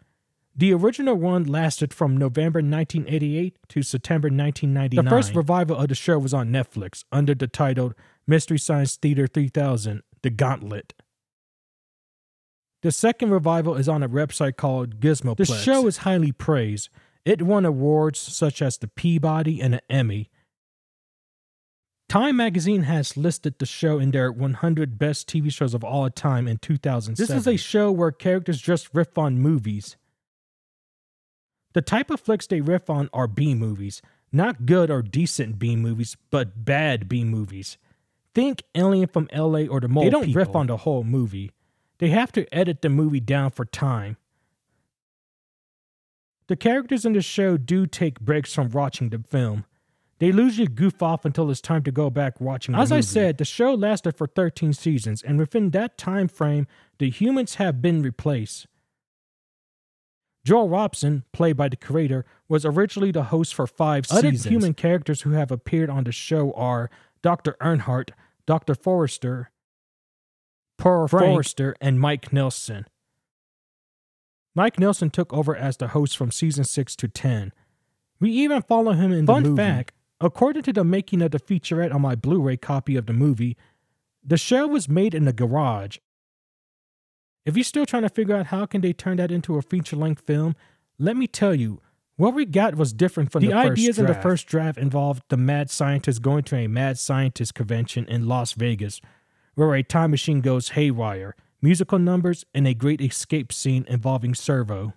The 0.55 0.73
original 0.73 1.15
one 1.15 1.45
lasted 1.45 1.93
from 1.93 2.15
November 2.15 2.59
1988 2.59 3.57
to 3.69 3.81
September 3.81 4.27
1999. 4.27 5.03
The 5.05 5.09
first 5.09 5.35
revival 5.35 5.77
of 5.77 5.87
the 5.87 5.95
show 5.95 6.19
was 6.19 6.33
on 6.33 6.49
Netflix 6.49 7.03
under 7.11 7.33
the 7.33 7.47
title 7.47 7.93
Mystery 8.27 8.59
Science 8.59 8.95
Theater 8.95 9.25
3000 9.25 10.03
The 10.21 10.29
Gauntlet. 10.29 10.93
The 12.83 12.91
second 12.91 13.31
revival 13.31 13.75
is 13.75 13.89
on 13.89 14.03
a 14.03 14.09
website 14.09 14.57
called 14.57 14.99
Gizmoplex. 14.99 15.37
The 15.37 15.45
show 15.45 15.87
is 15.87 15.97
highly 15.97 16.31
praised. 16.31 16.89
It 17.25 17.41
won 17.41 17.65
awards 17.65 18.19
such 18.19 18.61
as 18.61 18.77
the 18.77 18.89
Peabody 18.89 19.61
and 19.61 19.75
an 19.75 19.81
Emmy. 19.89 20.29
Time 22.13 22.37
magazine 22.37 22.83
has 22.83 23.17
listed 23.17 23.57
the 23.57 23.65
show 23.65 23.97
in 23.97 24.11
their 24.11 24.31
100 24.31 24.99
best 24.99 25.27
TV 25.27 25.51
shows 25.51 25.73
of 25.73 25.83
all 25.83 26.07
time 26.11 26.47
in 26.47 26.59
2007. 26.59 27.15
This 27.15 27.35
is 27.35 27.47
a 27.47 27.57
show 27.57 27.91
where 27.91 28.11
characters 28.11 28.61
just 28.61 28.93
riff 28.93 29.17
on 29.17 29.39
movies. 29.39 29.97
The 31.73 31.81
type 31.81 32.11
of 32.11 32.19
flicks 32.19 32.45
they 32.45 32.61
riff 32.61 32.87
on 32.87 33.09
are 33.13 33.25
B 33.25 33.55
movies, 33.55 34.03
not 34.31 34.67
good 34.67 34.91
or 34.91 35.01
decent 35.01 35.57
B 35.57 35.75
movies, 35.75 36.15
but 36.29 36.63
bad 36.63 37.09
B 37.09 37.23
movies. 37.23 37.79
Think 38.35 38.61
Alien 38.75 39.07
from 39.07 39.27
LA 39.33 39.65
or 39.65 39.79
The 39.79 39.87
Mole. 39.87 40.03
They 40.03 40.11
don't 40.11 40.25
People. 40.25 40.39
riff 40.39 40.55
on 40.55 40.67
the 40.67 40.77
whole 40.77 41.03
movie. 41.03 41.49
They 41.97 42.09
have 42.09 42.31
to 42.33 42.45
edit 42.53 42.83
the 42.83 42.89
movie 42.89 43.21
down 43.21 43.49
for 43.49 43.65
time. 43.65 44.17
The 46.45 46.55
characters 46.55 47.05
in 47.05 47.13
the 47.13 47.23
show 47.23 47.57
do 47.57 47.87
take 47.87 48.19
breaks 48.19 48.53
from 48.53 48.69
watching 48.69 49.09
the 49.09 49.17
film. 49.17 49.65
They 50.23 50.29
usually 50.29 50.69
goof 50.69 51.03
off 51.03 51.25
until 51.25 51.51
it's 51.51 51.59
time 51.59 51.83
to 51.83 51.91
go 51.91 52.09
back 52.09 52.39
watching. 52.39 52.75
As 52.75 52.91
movie. 52.91 52.99
I 52.99 53.01
said, 53.01 53.37
the 53.37 53.43
show 53.43 53.73
lasted 53.73 54.15
for 54.15 54.25
13 54.25 54.71
seasons, 54.71 55.21
and 55.21 55.37
within 55.37 55.71
that 55.71 55.97
time 55.97 56.29
frame, 56.29 56.65
the 56.97 57.09
humans 57.09 57.55
have 57.55 57.81
been 57.81 58.01
replaced. 58.01 58.67
Joel 60.45 60.69
Robinson, 60.69 61.25
played 61.33 61.57
by 61.57 61.67
the 61.67 61.75
creator, 61.75 62.25
was 62.47 62.63
originally 62.63 63.11
the 63.11 63.23
host 63.23 63.53
for 63.53 63.67
five 63.67 64.05
Other 64.09 64.21
seasons. 64.21 64.45
Other 64.45 64.49
human 64.51 64.73
characters 64.75 65.23
who 65.23 65.31
have 65.31 65.51
appeared 65.51 65.89
on 65.89 66.05
the 66.05 66.13
show 66.13 66.53
are 66.53 66.89
Dr. 67.21 67.57
Erhardt, 67.59 68.11
Dr. 68.45 68.75
Forrester, 68.75 69.51
Pearl 70.77 71.09
Forrester, 71.09 71.75
and 71.81 71.99
Mike 71.99 72.31
Nelson. 72.31 72.85
Mike 74.55 74.79
Nelson 74.79 75.09
took 75.09 75.33
over 75.33 75.53
as 75.53 75.75
the 75.75 75.89
host 75.89 76.15
from 76.15 76.31
season 76.31 76.63
6 76.63 76.95
to 76.95 77.09
10. 77.09 77.51
We 78.21 78.31
even 78.31 78.61
follow 78.61 78.93
him 78.93 79.11
in 79.11 79.25
Fun 79.25 79.43
the 79.43 79.49
movie. 79.49 79.61
Fun 79.61 79.75
fact, 79.75 79.93
according 80.19 80.63
to 80.63 80.73
the 80.73 80.83
making 80.83 81.21
of 81.21 81.31
the 81.31 81.39
featurette 81.39 81.93
on 81.93 82.01
my 82.01 82.15
Blu-ray 82.15 82.57
copy 82.57 82.95
of 82.95 83.05
the 83.05 83.13
movie, 83.13 83.57
the 84.23 84.37
show 84.37 84.67
was 84.67 84.87
made 84.87 85.13
in 85.13 85.27
a 85.27 85.33
garage. 85.33 85.97
If 87.45 87.57
you're 87.57 87.63
still 87.63 87.85
trying 87.85 88.03
to 88.03 88.09
figure 88.09 88.35
out 88.35 88.47
how 88.47 88.65
can 88.65 88.81
they 88.81 88.93
turn 88.93 89.17
that 89.17 89.31
into 89.31 89.57
a 89.57 89.61
feature-length 89.61 90.25
film, 90.25 90.55
let 90.97 91.17
me 91.17 91.27
tell 91.27 91.53
you, 91.53 91.81
what 92.15 92.33
we 92.33 92.45
got 92.45 92.75
was 92.75 92.93
different 92.93 93.31
from 93.31 93.41
the, 93.41 93.47
the 93.47 93.53
ideas 93.53 93.97
in 93.97 94.05
the 94.05 94.13
first 94.13 94.47
draft 94.47 94.77
involved 94.77 95.23
the 95.29 95.37
mad 95.37 95.69
scientist 95.69 96.21
going 96.21 96.43
to 96.43 96.55
a 96.55 96.67
mad 96.67 96.99
scientist 96.99 97.55
convention 97.55 98.05
in 98.05 98.27
Las 98.27 98.53
Vegas, 98.53 99.01
where 99.55 99.73
a 99.73 99.83
time 99.83 100.11
machine 100.11 100.39
goes 100.39 100.69
haywire, 100.69 101.35
musical 101.61 101.97
numbers, 101.97 102.45
and 102.53 102.67
a 102.67 102.73
great 102.73 103.01
escape 103.01 103.51
scene 103.51 103.85
involving 103.89 104.35
Servo. 104.35 104.93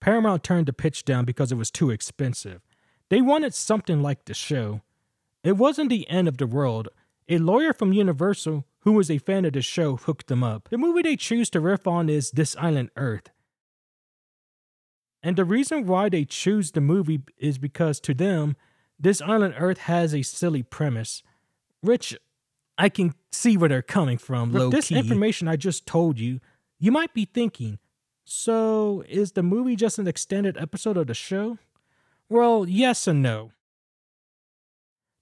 Paramount 0.00 0.44
turned 0.44 0.66
the 0.66 0.72
pitch 0.72 1.04
down 1.04 1.24
because 1.24 1.50
it 1.50 1.56
was 1.56 1.70
too 1.70 1.90
expensive. 1.90 2.60
They 3.08 3.20
wanted 3.20 3.54
something 3.54 4.02
like 4.02 4.24
the 4.24 4.34
show. 4.34 4.82
It 5.44 5.56
wasn't 5.56 5.90
the 5.90 6.08
end 6.08 6.26
of 6.28 6.38
the 6.38 6.46
world. 6.46 6.88
A 7.28 7.38
lawyer 7.38 7.72
from 7.72 7.92
Universal, 7.92 8.64
who 8.80 8.92
was 8.92 9.10
a 9.10 9.18
fan 9.18 9.44
of 9.44 9.52
the 9.52 9.62
show, 9.62 9.96
hooked 9.96 10.26
them 10.26 10.42
up. 10.42 10.68
The 10.70 10.78
movie 10.78 11.02
they 11.02 11.16
choose 11.16 11.50
to 11.50 11.60
riff 11.60 11.86
on 11.86 12.08
is 12.08 12.30
This 12.32 12.56
Island 12.56 12.90
Earth. 12.96 13.30
And 15.22 15.36
the 15.36 15.44
reason 15.44 15.86
why 15.86 16.08
they 16.08 16.24
choose 16.24 16.72
the 16.72 16.80
movie 16.80 17.22
is 17.38 17.58
because 17.58 18.00
to 18.00 18.14
them, 18.14 18.56
This 18.98 19.20
Island 19.20 19.54
Earth 19.58 19.78
has 19.78 20.14
a 20.14 20.22
silly 20.22 20.62
premise. 20.62 21.22
Which 21.80 22.16
I 22.78 22.88
can 22.88 23.14
see 23.32 23.56
where 23.56 23.68
they're 23.68 23.82
coming 23.82 24.18
from. 24.18 24.52
With 24.52 24.70
this 24.70 24.88
key. 24.88 24.96
information 24.96 25.48
I 25.48 25.56
just 25.56 25.86
told 25.86 26.18
you, 26.18 26.40
you 26.78 26.92
might 26.92 27.14
be 27.14 27.24
thinking, 27.24 27.78
so 28.24 29.04
is 29.08 29.32
the 29.32 29.42
movie 29.42 29.76
just 29.76 29.98
an 29.98 30.06
extended 30.08 30.56
episode 30.58 30.96
of 30.96 31.06
the 31.06 31.14
show? 31.14 31.58
Well, 32.28 32.68
yes 32.68 33.06
and 33.06 33.22
no. 33.22 33.52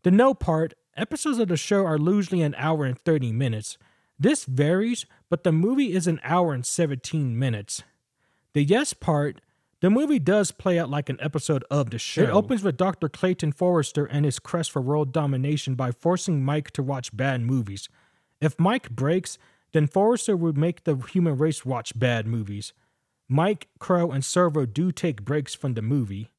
The 0.03 0.11
no 0.11 0.35
part, 0.35 0.75
episodes 0.97 1.39
of 1.39 1.49
the 1.49 1.57
show 1.57 1.85
are 1.87 1.99
usually 1.99 2.43
an 2.43 2.55
hour 2.57 2.85
and 2.85 2.99
30 2.99 3.33
minutes. 3.33 3.79
This 4.19 4.45
varies, 4.45 5.07
but 5.29 5.45
the 5.45 5.53
movie 5.53 5.93
is 5.93 6.07
an 6.07 6.21
hour 6.23 6.53
and 6.53 6.65
17 6.65 7.39
minutes. 7.39 7.83
The 8.53 8.63
yes 8.63 8.93
part, 8.93 9.41
the 9.81 9.91
movie 9.91 10.19
does 10.19 10.51
play 10.51 10.79
out 10.79 10.89
like 10.89 11.09
an 11.09 11.19
episode 11.21 11.65
of 11.71 11.91
the 11.91 11.99
show. 11.99 12.23
It 12.23 12.31
opens 12.31 12.63
with 12.63 12.77
Dr. 12.77 13.09
Clayton 13.09 13.53
Forrester 13.53 14.07
and 14.07 14.25
his 14.25 14.39
quest 14.39 14.71
for 14.71 14.81
world 14.81 15.13
domination 15.13 15.75
by 15.75 15.91
forcing 15.91 16.45
Mike 16.45 16.71
to 16.73 16.83
watch 16.83 17.15
bad 17.15 17.43
movies. 17.43 17.89
If 18.41 18.59
Mike 18.59 18.91
breaks, 18.91 19.37
then 19.73 19.87
Forrester 19.87 20.37
would 20.37 20.57
make 20.57 20.85
the 20.85 20.97
human 20.97 21.37
race 21.37 21.67
watch 21.67 21.99
bad 21.99 22.27
movies. 22.27 22.73
Mike, 23.29 23.69
Crow, 23.79 24.11
and 24.11 24.25
Servo 24.25 24.65
do 24.65 24.93
take 24.93 25.25
breaks 25.25 25.55
from 25.55 25.75
the 25.75 25.83
movie. 25.83 26.31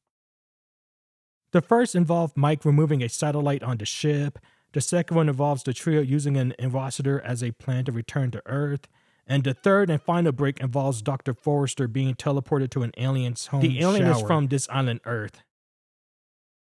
The 1.56 1.62
first 1.62 1.94
involved 1.94 2.36
Mike 2.36 2.66
removing 2.66 3.02
a 3.02 3.08
satellite 3.08 3.62
on 3.62 3.78
the 3.78 3.86
ship. 3.86 4.38
The 4.74 4.82
second 4.82 5.16
one 5.16 5.30
involves 5.30 5.62
the 5.62 5.72
trio 5.72 6.02
using 6.02 6.36
an 6.36 6.52
ambassador 6.58 7.18
as 7.24 7.42
a 7.42 7.52
plan 7.52 7.86
to 7.86 7.92
return 7.92 8.30
to 8.32 8.42
Earth. 8.44 8.86
And 9.26 9.42
the 9.42 9.54
third 9.54 9.88
and 9.88 10.02
final 10.02 10.32
break 10.32 10.60
involves 10.60 11.00
Dr. 11.00 11.32
Forrester 11.32 11.88
being 11.88 12.14
teleported 12.14 12.68
to 12.72 12.82
an 12.82 12.92
alien's 12.98 13.46
home. 13.46 13.62
The 13.62 13.80
alien 13.80 14.06
is 14.06 14.20
from 14.20 14.48
this 14.48 14.68
island 14.68 15.00
Earth. 15.06 15.40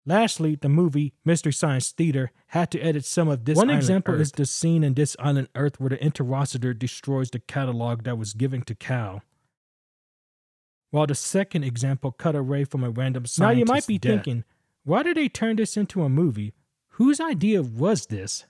Lastly, 0.05 0.59
the 0.61 0.69
movie 0.69 1.15
Mystery 1.25 1.55
Science 1.55 1.91
Theater 1.93 2.31
had 2.49 2.71
to 2.73 2.81
edit 2.81 3.07
some 3.07 3.29
of 3.29 3.47
this. 3.47 3.57
One 3.57 3.71
Island 3.71 3.83
example 3.83 4.21
is 4.21 4.31
the 4.33 4.45
scene 4.45 4.85
in 4.85 4.93
This 4.93 5.17
Island 5.19 5.49
Earth 5.55 5.81
where 5.81 5.89
the 5.89 5.97
Interocitor 5.97 6.79
destroys 6.79 7.31
the 7.31 7.41
catalog 7.41 8.03
that 8.03 8.19
was 8.19 8.35
given 8.35 8.61
to 8.65 8.75
Cal. 8.75 9.23
While 10.91 11.07
the 11.07 11.15
second 11.15 11.65
example 11.65 12.13
cut 12.13 12.37
away 12.37 12.65
from 12.65 12.85
a 12.85 12.91
random 12.91 13.25
Now 13.39 13.51
you 13.51 13.65
might 13.65 13.87
be 13.87 13.97
death. 13.97 14.25
thinking, 14.25 14.45
why 14.87 15.03
did 15.03 15.17
they 15.17 15.29
turn 15.29 15.57
this 15.57 15.77
into 15.77 16.05
a 16.05 16.09
movie? 16.09 16.55
Whose 16.91 17.21
idea 17.21 17.61
was 17.61 18.07
this? 18.07 18.45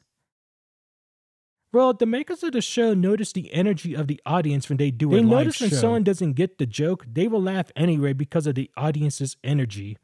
Well, 1.73 1.95
the 1.95 2.05
makers 2.05 2.43
of 2.43 2.53
the 2.53 2.61
show 2.61 2.93
notice 2.93 3.33
the 3.33 3.51
energy 3.55 3.95
of 3.95 4.07
the 4.07 4.21
audience 4.27 4.69
when 4.69 4.77
they 4.77 4.91
do 4.91 5.09
They 5.09 5.17
a 5.17 5.21
live 5.23 5.29
show. 5.29 5.31
They 5.31 5.45
notice 5.45 5.61
when 5.63 5.71
someone 5.71 6.05
doesn't 6.05 6.35
get 6.35 6.59
the 6.59 6.67
joke, 6.67 7.07
they 7.11 7.27
will 7.27 7.41
laugh 7.41 7.73
anyway 7.75 8.13
because 8.13 8.47
of 8.47 8.55
the 8.55 8.71
audience's 8.77 9.39
energy. 9.43 9.97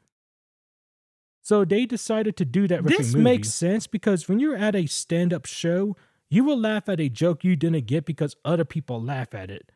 So 1.43 1.65
they 1.65 1.85
decided 1.85 2.35
to 2.37 2.45
do 2.45 2.67
that 2.67 2.83
This 2.83 3.13
makes 3.13 3.53
sense 3.53 3.85
because 3.85 4.27
when 4.27 4.39
you're 4.39 4.57
at 4.57 4.75
a 4.75 4.87
stand-up 4.87 5.45
show, 5.45 5.95
you 6.31 6.43
will 6.43 6.59
laugh 6.59 6.89
at 6.89 6.99
a 6.99 7.09
joke 7.09 7.43
you 7.43 7.55
didn't 7.55 7.85
get 7.85 8.05
because 8.05 8.35
other 8.43 8.65
people 8.65 8.99
laugh 8.99 9.35
at 9.35 9.51
it. 9.51 9.71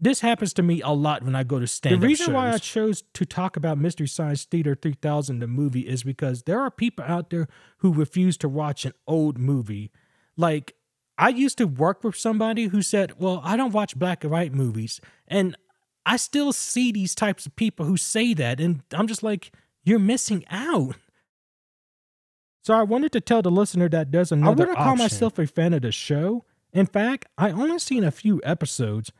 This 0.00 0.20
happens 0.20 0.52
to 0.54 0.62
me 0.62 0.80
a 0.80 0.90
lot 0.90 1.24
when 1.24 1.34
I 1.34 1.42
go 1.42 1.58
to 1.58 1.66
stand-up 1.66 2.00
The 2.00 2.06
reason 2.06 2.32
why 2.32 2.52
I 2.52 2.58
chose 2.58 3.02
to 3.14 3.24
talk 3.24 3.56
about 3.56 3.78
Mystery 3.78 4.06
Science 4.06 4.44
Theater 4.44 4.76
3000, 4.80 5.40
the 5.40 5.48
movie, 5.48 5.88
is 5.88 6.04
because 6.04 6.44
there 6.44 6.60
are 6.60 6.70
people 6.70 7.04
out 7.04 7.30
there 7.30 7.48
who 7.78 7.92
refuse 7.92 8.36
to 8.38 8.48
watch 8.48 8.84
an 8.84 8.92
old 9.08 9.38
movie. 9.38 9.90
Like, 10.36 10.74
I 11.16 11.30
used 11.30 11.58
to 11.58 11.66
work 11.66 12.04
with 12.04 12.14
somebody 12.14 12.66
who 12.66 12.80
said, 12.80 13.18
Well, 13.18 13.40
I 13.42 13.56
don't 13.56 13.72
watch 13.72 13.98
black 13.98 14.22
and 14.22 14.30
white 14.30 14.54
movies. 14.54 15.00
And 15.26 15.56
I 16.06 16.16
still 16.16 16.52
see 16.52 16.92
these 16.92 17.16
types 17.16 17.44
of 17.44 17.56
people 17.56 17.84
who 17.84 17.96
say 17.96 18.34
that. 18.34 18.60
And 18.60 18.82
I'm 18.92 19.08
just 19.08 19.24
like, 19.24 19.50
You're 19.82 19.98
missing 19.98 20.44
out. 20.48 20.94
So 22.62 22.74
I 22.74 22.82
wanted 22.82 23.12
to 23.12 23.20
tell 23.20 23.42
the 23.42 23.50
listener 23.50 23.88
that 23.88 24.12
there's 24.12 24.30
another 24.30 24.50
I 24.50 24.68
wouldn't 24.68 24.78
call 24.78 24.96
myself 24.96 25.38
a 25.38 25.46
fan 25.46 25.72
of 25.72 25.82
the 25.82 25.90
show. 25.90 26.44
In 26.72 26.86
fact, 26.86 27.26
I 27.36 27.50
only 27.50 27.78
seen 27.78 28.04
a 28.04 28.10
few 28.10 28.40
episodes. 28.44 29.10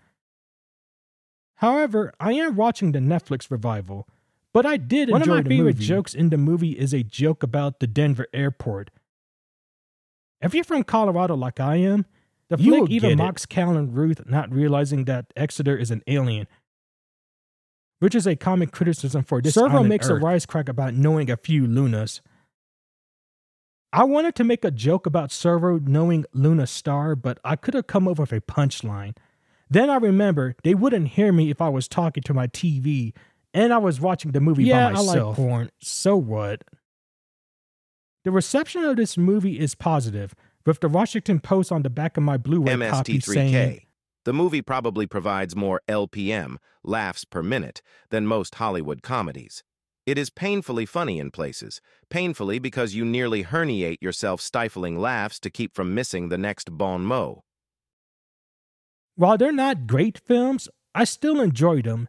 However, 1.58 2.12
I 2.20 2.32
am 2.34 2.54
watching 2.56 2.92
the 2.92 3.00
Netflix 3.00 3.50
revival, 3.50 4.08
but 4.54 4.64
I 4.64 4.76
did 4.76 5.08
enjoy 5.08 5.12
One 5.12 5.22
of 5.22 5.28
my 5.28 5.42
favorite 5.42 5.74
movie. 5.74 5.84
jokes 5.84 6.14
in 6.14 6.30
the 6.30 6.38
movie 6.38 6.78
is 6.78 6.94
a 6.94 7.02
joke 7.02 7.42
about 7.42 7.80
the 7.80 7.86
Denver 7.88 8.26
airport. 8.32 8.90
If 10.40 10.54
you're 10.54 10.62
from 10.62 10.84
Colorado 10.84 11.34
like 11.34 11.58
I 11.58 11.76
am, 11.76 12.06
the 12.48 12.58
You 12.58 12.76
flick 12.78 12.90
even 12.90 13.18
mocks 13.18 13.44
Cal 13.44 13.76
and 13.76 13.92
Ruth 13.94 14.22
not 14.26 14.52
realizing 14.52 15.04
that 15.06 15.32
Exeter 15.36 15.76
is 15.76 15.90
an 15.90 16.02
alien, 16.06 16.46
which 17.98 18.14
is 18.14 18.26
a 18.26 18.36
common 18.36 18.68
criticism 18.68 19.24
for 19.24 19.42
this 19.42 19.54
Servo 19.54 19.82
makes 19.82 20.08
a 20.08 20.14
Earth. 20.14 20.22
wisecrack 20.22 20.68
about 20.68 20.94
knowing 20.94 21.28
a 21.28 21.36
few 21.36 21.66
Lunas. 21.66 22.20
I 23.92 24.04
wanted 24.04 24.36
to 24.36 24.44
make 24.44 24.64
a 24.64 24.70
joke 24.70 25.06
about 25.06 25.32
Servo 25.32 25.78
knowing 25.80 26.24
Luna 26.32 26.68
Star, 26.68 27.16
but 27.16 27.40
I 27.42 27.56
could 27.56 27.74
have 27.74 27.88
come 27.88 28.06
up 28.06 28.18
with 28.20 28.32
a 28.32 28.40
punchline. 28.40 29.16
Then 29.70 29.90
I 29.90 29.96
remember 29.96 30.54
they 30.64 30.74
wouldn't 30.74 31.08
hear 31.08 31.32
me 31.32 31.50
if 31.50 31.60
I 31.60 31.68
was 31.68 31.88
talking 31.88 32.22
to 32.24 32.34
my 32.34 32.46
TV 32.46 33.12
and 33.54 33.72
I 33.72 33.78
was 33.78 34.00
watching 34.00 34.32
the 34.32 34.40
movie 34.40 34.64
Yeah, 34.64 34.90
by 34.90 34.98
I 34.98 35.00
like 35.00 35.06
myself. 35.06 35.36
porn. 35.36 35.70
So 35.80 36.16
what? 36.16 36.62
The 38.24 38.30
reception 38.30 38.84
of 38.84 38.96
this 38.96 39.16
movie 39.16 39.58
is 39.58 39.74
positive, 39.74 40.34
with 40.66 40.80
the 40.80 40.88
Washington 40.88 41.40
Post 41.40 41.72
on 41.72 41.82
the 41.82 41.90
back 41.90 42.16
of 42.16 42.22
my 42.22 42.36
Blu-ray 42.36 42.76
copy 42.90 43.20
saying 43.20 43.54
MST3K. 43.54 43.80
The 44.24 44.32
movie 44.34 44.60
probably 44.60 45.06
provides 45.06 45.56
more 45.56 45.80
LPM, 45.88 46.56
laughs 46.84 47.24
per 47.24 47.42
minute, 47.42 47.80
than 48.10 48.26
most 48.26 48.56
Hollywood 48.56 49.02
comedies. 49.02 49.62
It 50.04 50.18
is 50.18 50.28
painfully 50.30 50.84
funny 50.84 51.18
in 51.18 51.30
places, 51.30 51.80
painfully 52.10 52.58
because 52.58 52.94
you 52.94 53.04
nearly 53.04 53.44
herniate 53.44 54.02
yourself 54.02 54.40
stifling 54.40 54.98
laughs 54.98 55.38
to 55.40 55.50
keep 55.50 55.74
from 55.74 55.94
missing 55.94 56.28
the 56.28 56.38
next 56.38 56.76
bon 56.76 57.02
mot. 57.02 57.40
While 59.18 59.36
they're 59.36 59.50
not 59.50 59.88
great 59.88 60.16
films, 60.16 60.68
I 60.94 61.02
still 61.02 61.40
enjoyed 61.40 61.86
them. 61.86 62.08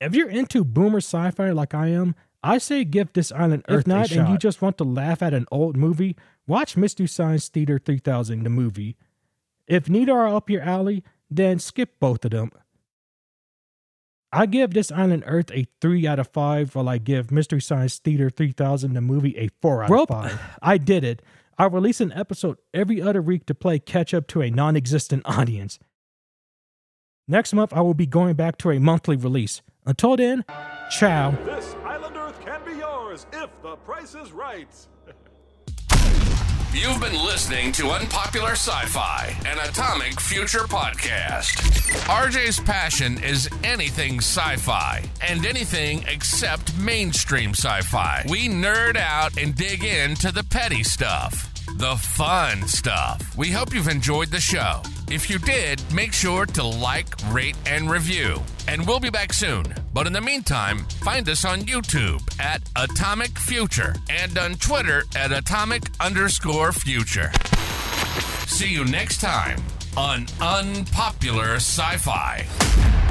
If 0.00 0.12
you're 0.16 0.28
into 0.28 0.64
boomer 0.64 0.98
sci-fi 0.98 1.50
like 1.50 1.72
I 1.72 1.86
am, 1.86 2.16
I 2.42 2.58
say 2.58 2.82
give 2.82 3.12
this 3.12 3.30
island 3.30 3.62
If 3.68 3.74
Earth 3.76 3.86
not, 3.86 4.10
and 4.10 4.28
you 4.28 4.36
just 4.38 4.60
want 4.60 4.76
to 4.78 4.84
laugh 4.84 5.22
at 5.22 5.34
an 5.34 5.46
old 5.52 5.76
movie, 5.76 6.16
watch 6.48 6.76
Mystery 6.76 7.06
Science 7.06 7.48
Theater 7.48 7.78
3000, 7.78 8.42
the 8.42 8.50
movie. 8.50 8.96
If 9.68 9.88
neither 9.88 10.14
are 10.18 10.34
up 10.34 10.50
your 10.50 10.62
alley, 10.62 11.04
then 11.30 11.60
skip 11.60 12.00
both 12.00 12.24
of 12.24 12.32
them. 12.32 12.50
I 14.32 14.46
give 14.46 14.74
this 14.74 14.90
island 14.90 15.22
Earth 15.26 15.52
a 15.52 15.68
3 15.80 16.08
out 16.08 16.18
of 16.18 16.26
5, 16.32 16.74
while 16.74 16.88
I 16.88 16.98
give 16.98 17.30
Mystery 17.30 17.60
Science 17.60 18.00
Theater 18.00 18.30
3000, 18.30 18.94
the 18.94 19.00
movie, 19.00 19.38
a 19.38 19.48
4 19.60 19.84
out 19.84 19.90
Well, 19.90 20.02
of 20.02 20.08
5. 20.08 20.40
I 20.60 20.76
did 20.76 21.04
it. 21.04 21.22
I 21.56 21.66
release 21.66 22.00
an 22.00 22.10
episode 22.10 22.58
every 22.74 23.00
other 23.00 23.22
week 23.22 23.46
to 23.46 23.54
play 23.54 23.78
catch 23.78 24.12
up 24.12 24.26
to 24.28 24.42
a 24.42 24.50
non 24.50 24.74
existent 24.74 25.22
audience. 25.26 25.78
Next 27.28 27.52
month, 27.54 27.72
I 27.72 27.80
will 27.80 27.94
be 27.94 28.06
going 28.06 28.34
back 28.34 28.58
to 28.58 28.70
a 28.70 28.80
monthly 28.80 29.16
release. 29.16 29.62
Until 29.86 30.16
then, 30.16 30.44
ciao. 30.90 31.30
This 31.44 31.74
island 31.84 32.16
Earth 32.16 32.40
can 32.40 32.64
be 32.64 32.72
yours 32.72 33.26
if 33.32 33.50
the 33.62 33.76
price 33.76 34.14
is 34.14 34.32
right. 34.32 34.68
You've 36.74 37.00
been 37.00 37.14
listening 37.14 37.70
to 37.72 37.88
Unpopular 37.90 38.52
Sci 38.52 38.86
Fi, 38.86 39.36
an 39.46 39.58
Atomic 39.58 40.18
Future 40.18 40.60
podcast. 40.64 41.60
RJ's 42.06 42.58
passion 42.60 43.22
is 43.22 43.46
anything 43.62 44.16
sci 44.16 44.56
fi 44.56 45.04
and 45.20 45.44
anything 45.44 46.02
except 46.08 46.74
mainstream 46.78 47.50
sci 47.50 47.82
fi. 47.82 48.24
We 48.30 48.48
nerd 48.48 48.96
out 48.96 49.36
and 49.36 49.54
dig 49.54 49.84
into 49.84 50.32
the 50.32 50.44
petty 50.44 50.82
stuff, 50.82 51.51
the 51.76 51.96
fun 51.96 52.66
stuff. 52.66 53.36
We 53.36 53.50
hope 53.50 53.74
you've 53.74 53.88
enjoyed 53.88 54.28
the 54.28 54.40
show. 54.40 54.82
If 55.10 55.28
you 55.28 55.38
did, 55.38 55.82
make 55.92 56.12
sure 56.12 56.46
to 56.46 56.64
like, 56.64 57.14
rate, 57.30 57.56
and 57.66 57.90
review. 57.90 58.40
And 58.68 58.86
we'll 58.86 59.00
be 59.00 59.10
back 59.10 59.32
soon. 59.32 59.64
But 59.92 60.06
in 60.06 60.12
the 60.12 60.20
meantime, 60.20 60.84
find 61.04 61.28
us 61.28 61.44
on 61.44 61.60
YouTube 61.60 62.22
at 62.40 62.62
Atomic 62.76 63.38
Future 63.38 63.94
and 64.08 64.36
on 64.38 64.54
Twitter 64.54 65.04
at 65.16 65.32
Atomic 65.32 65.82
underscore 66.00 66.72
Future. 66.72 67.30
See 68.46 68.72
you 68.72 68.84
next 68.84 69.20
time 69.20 69.62
on 69.96 70.26
Unpopular 70.40 71.56
Sci 71.56 71.96
Fi. 71.98 73.01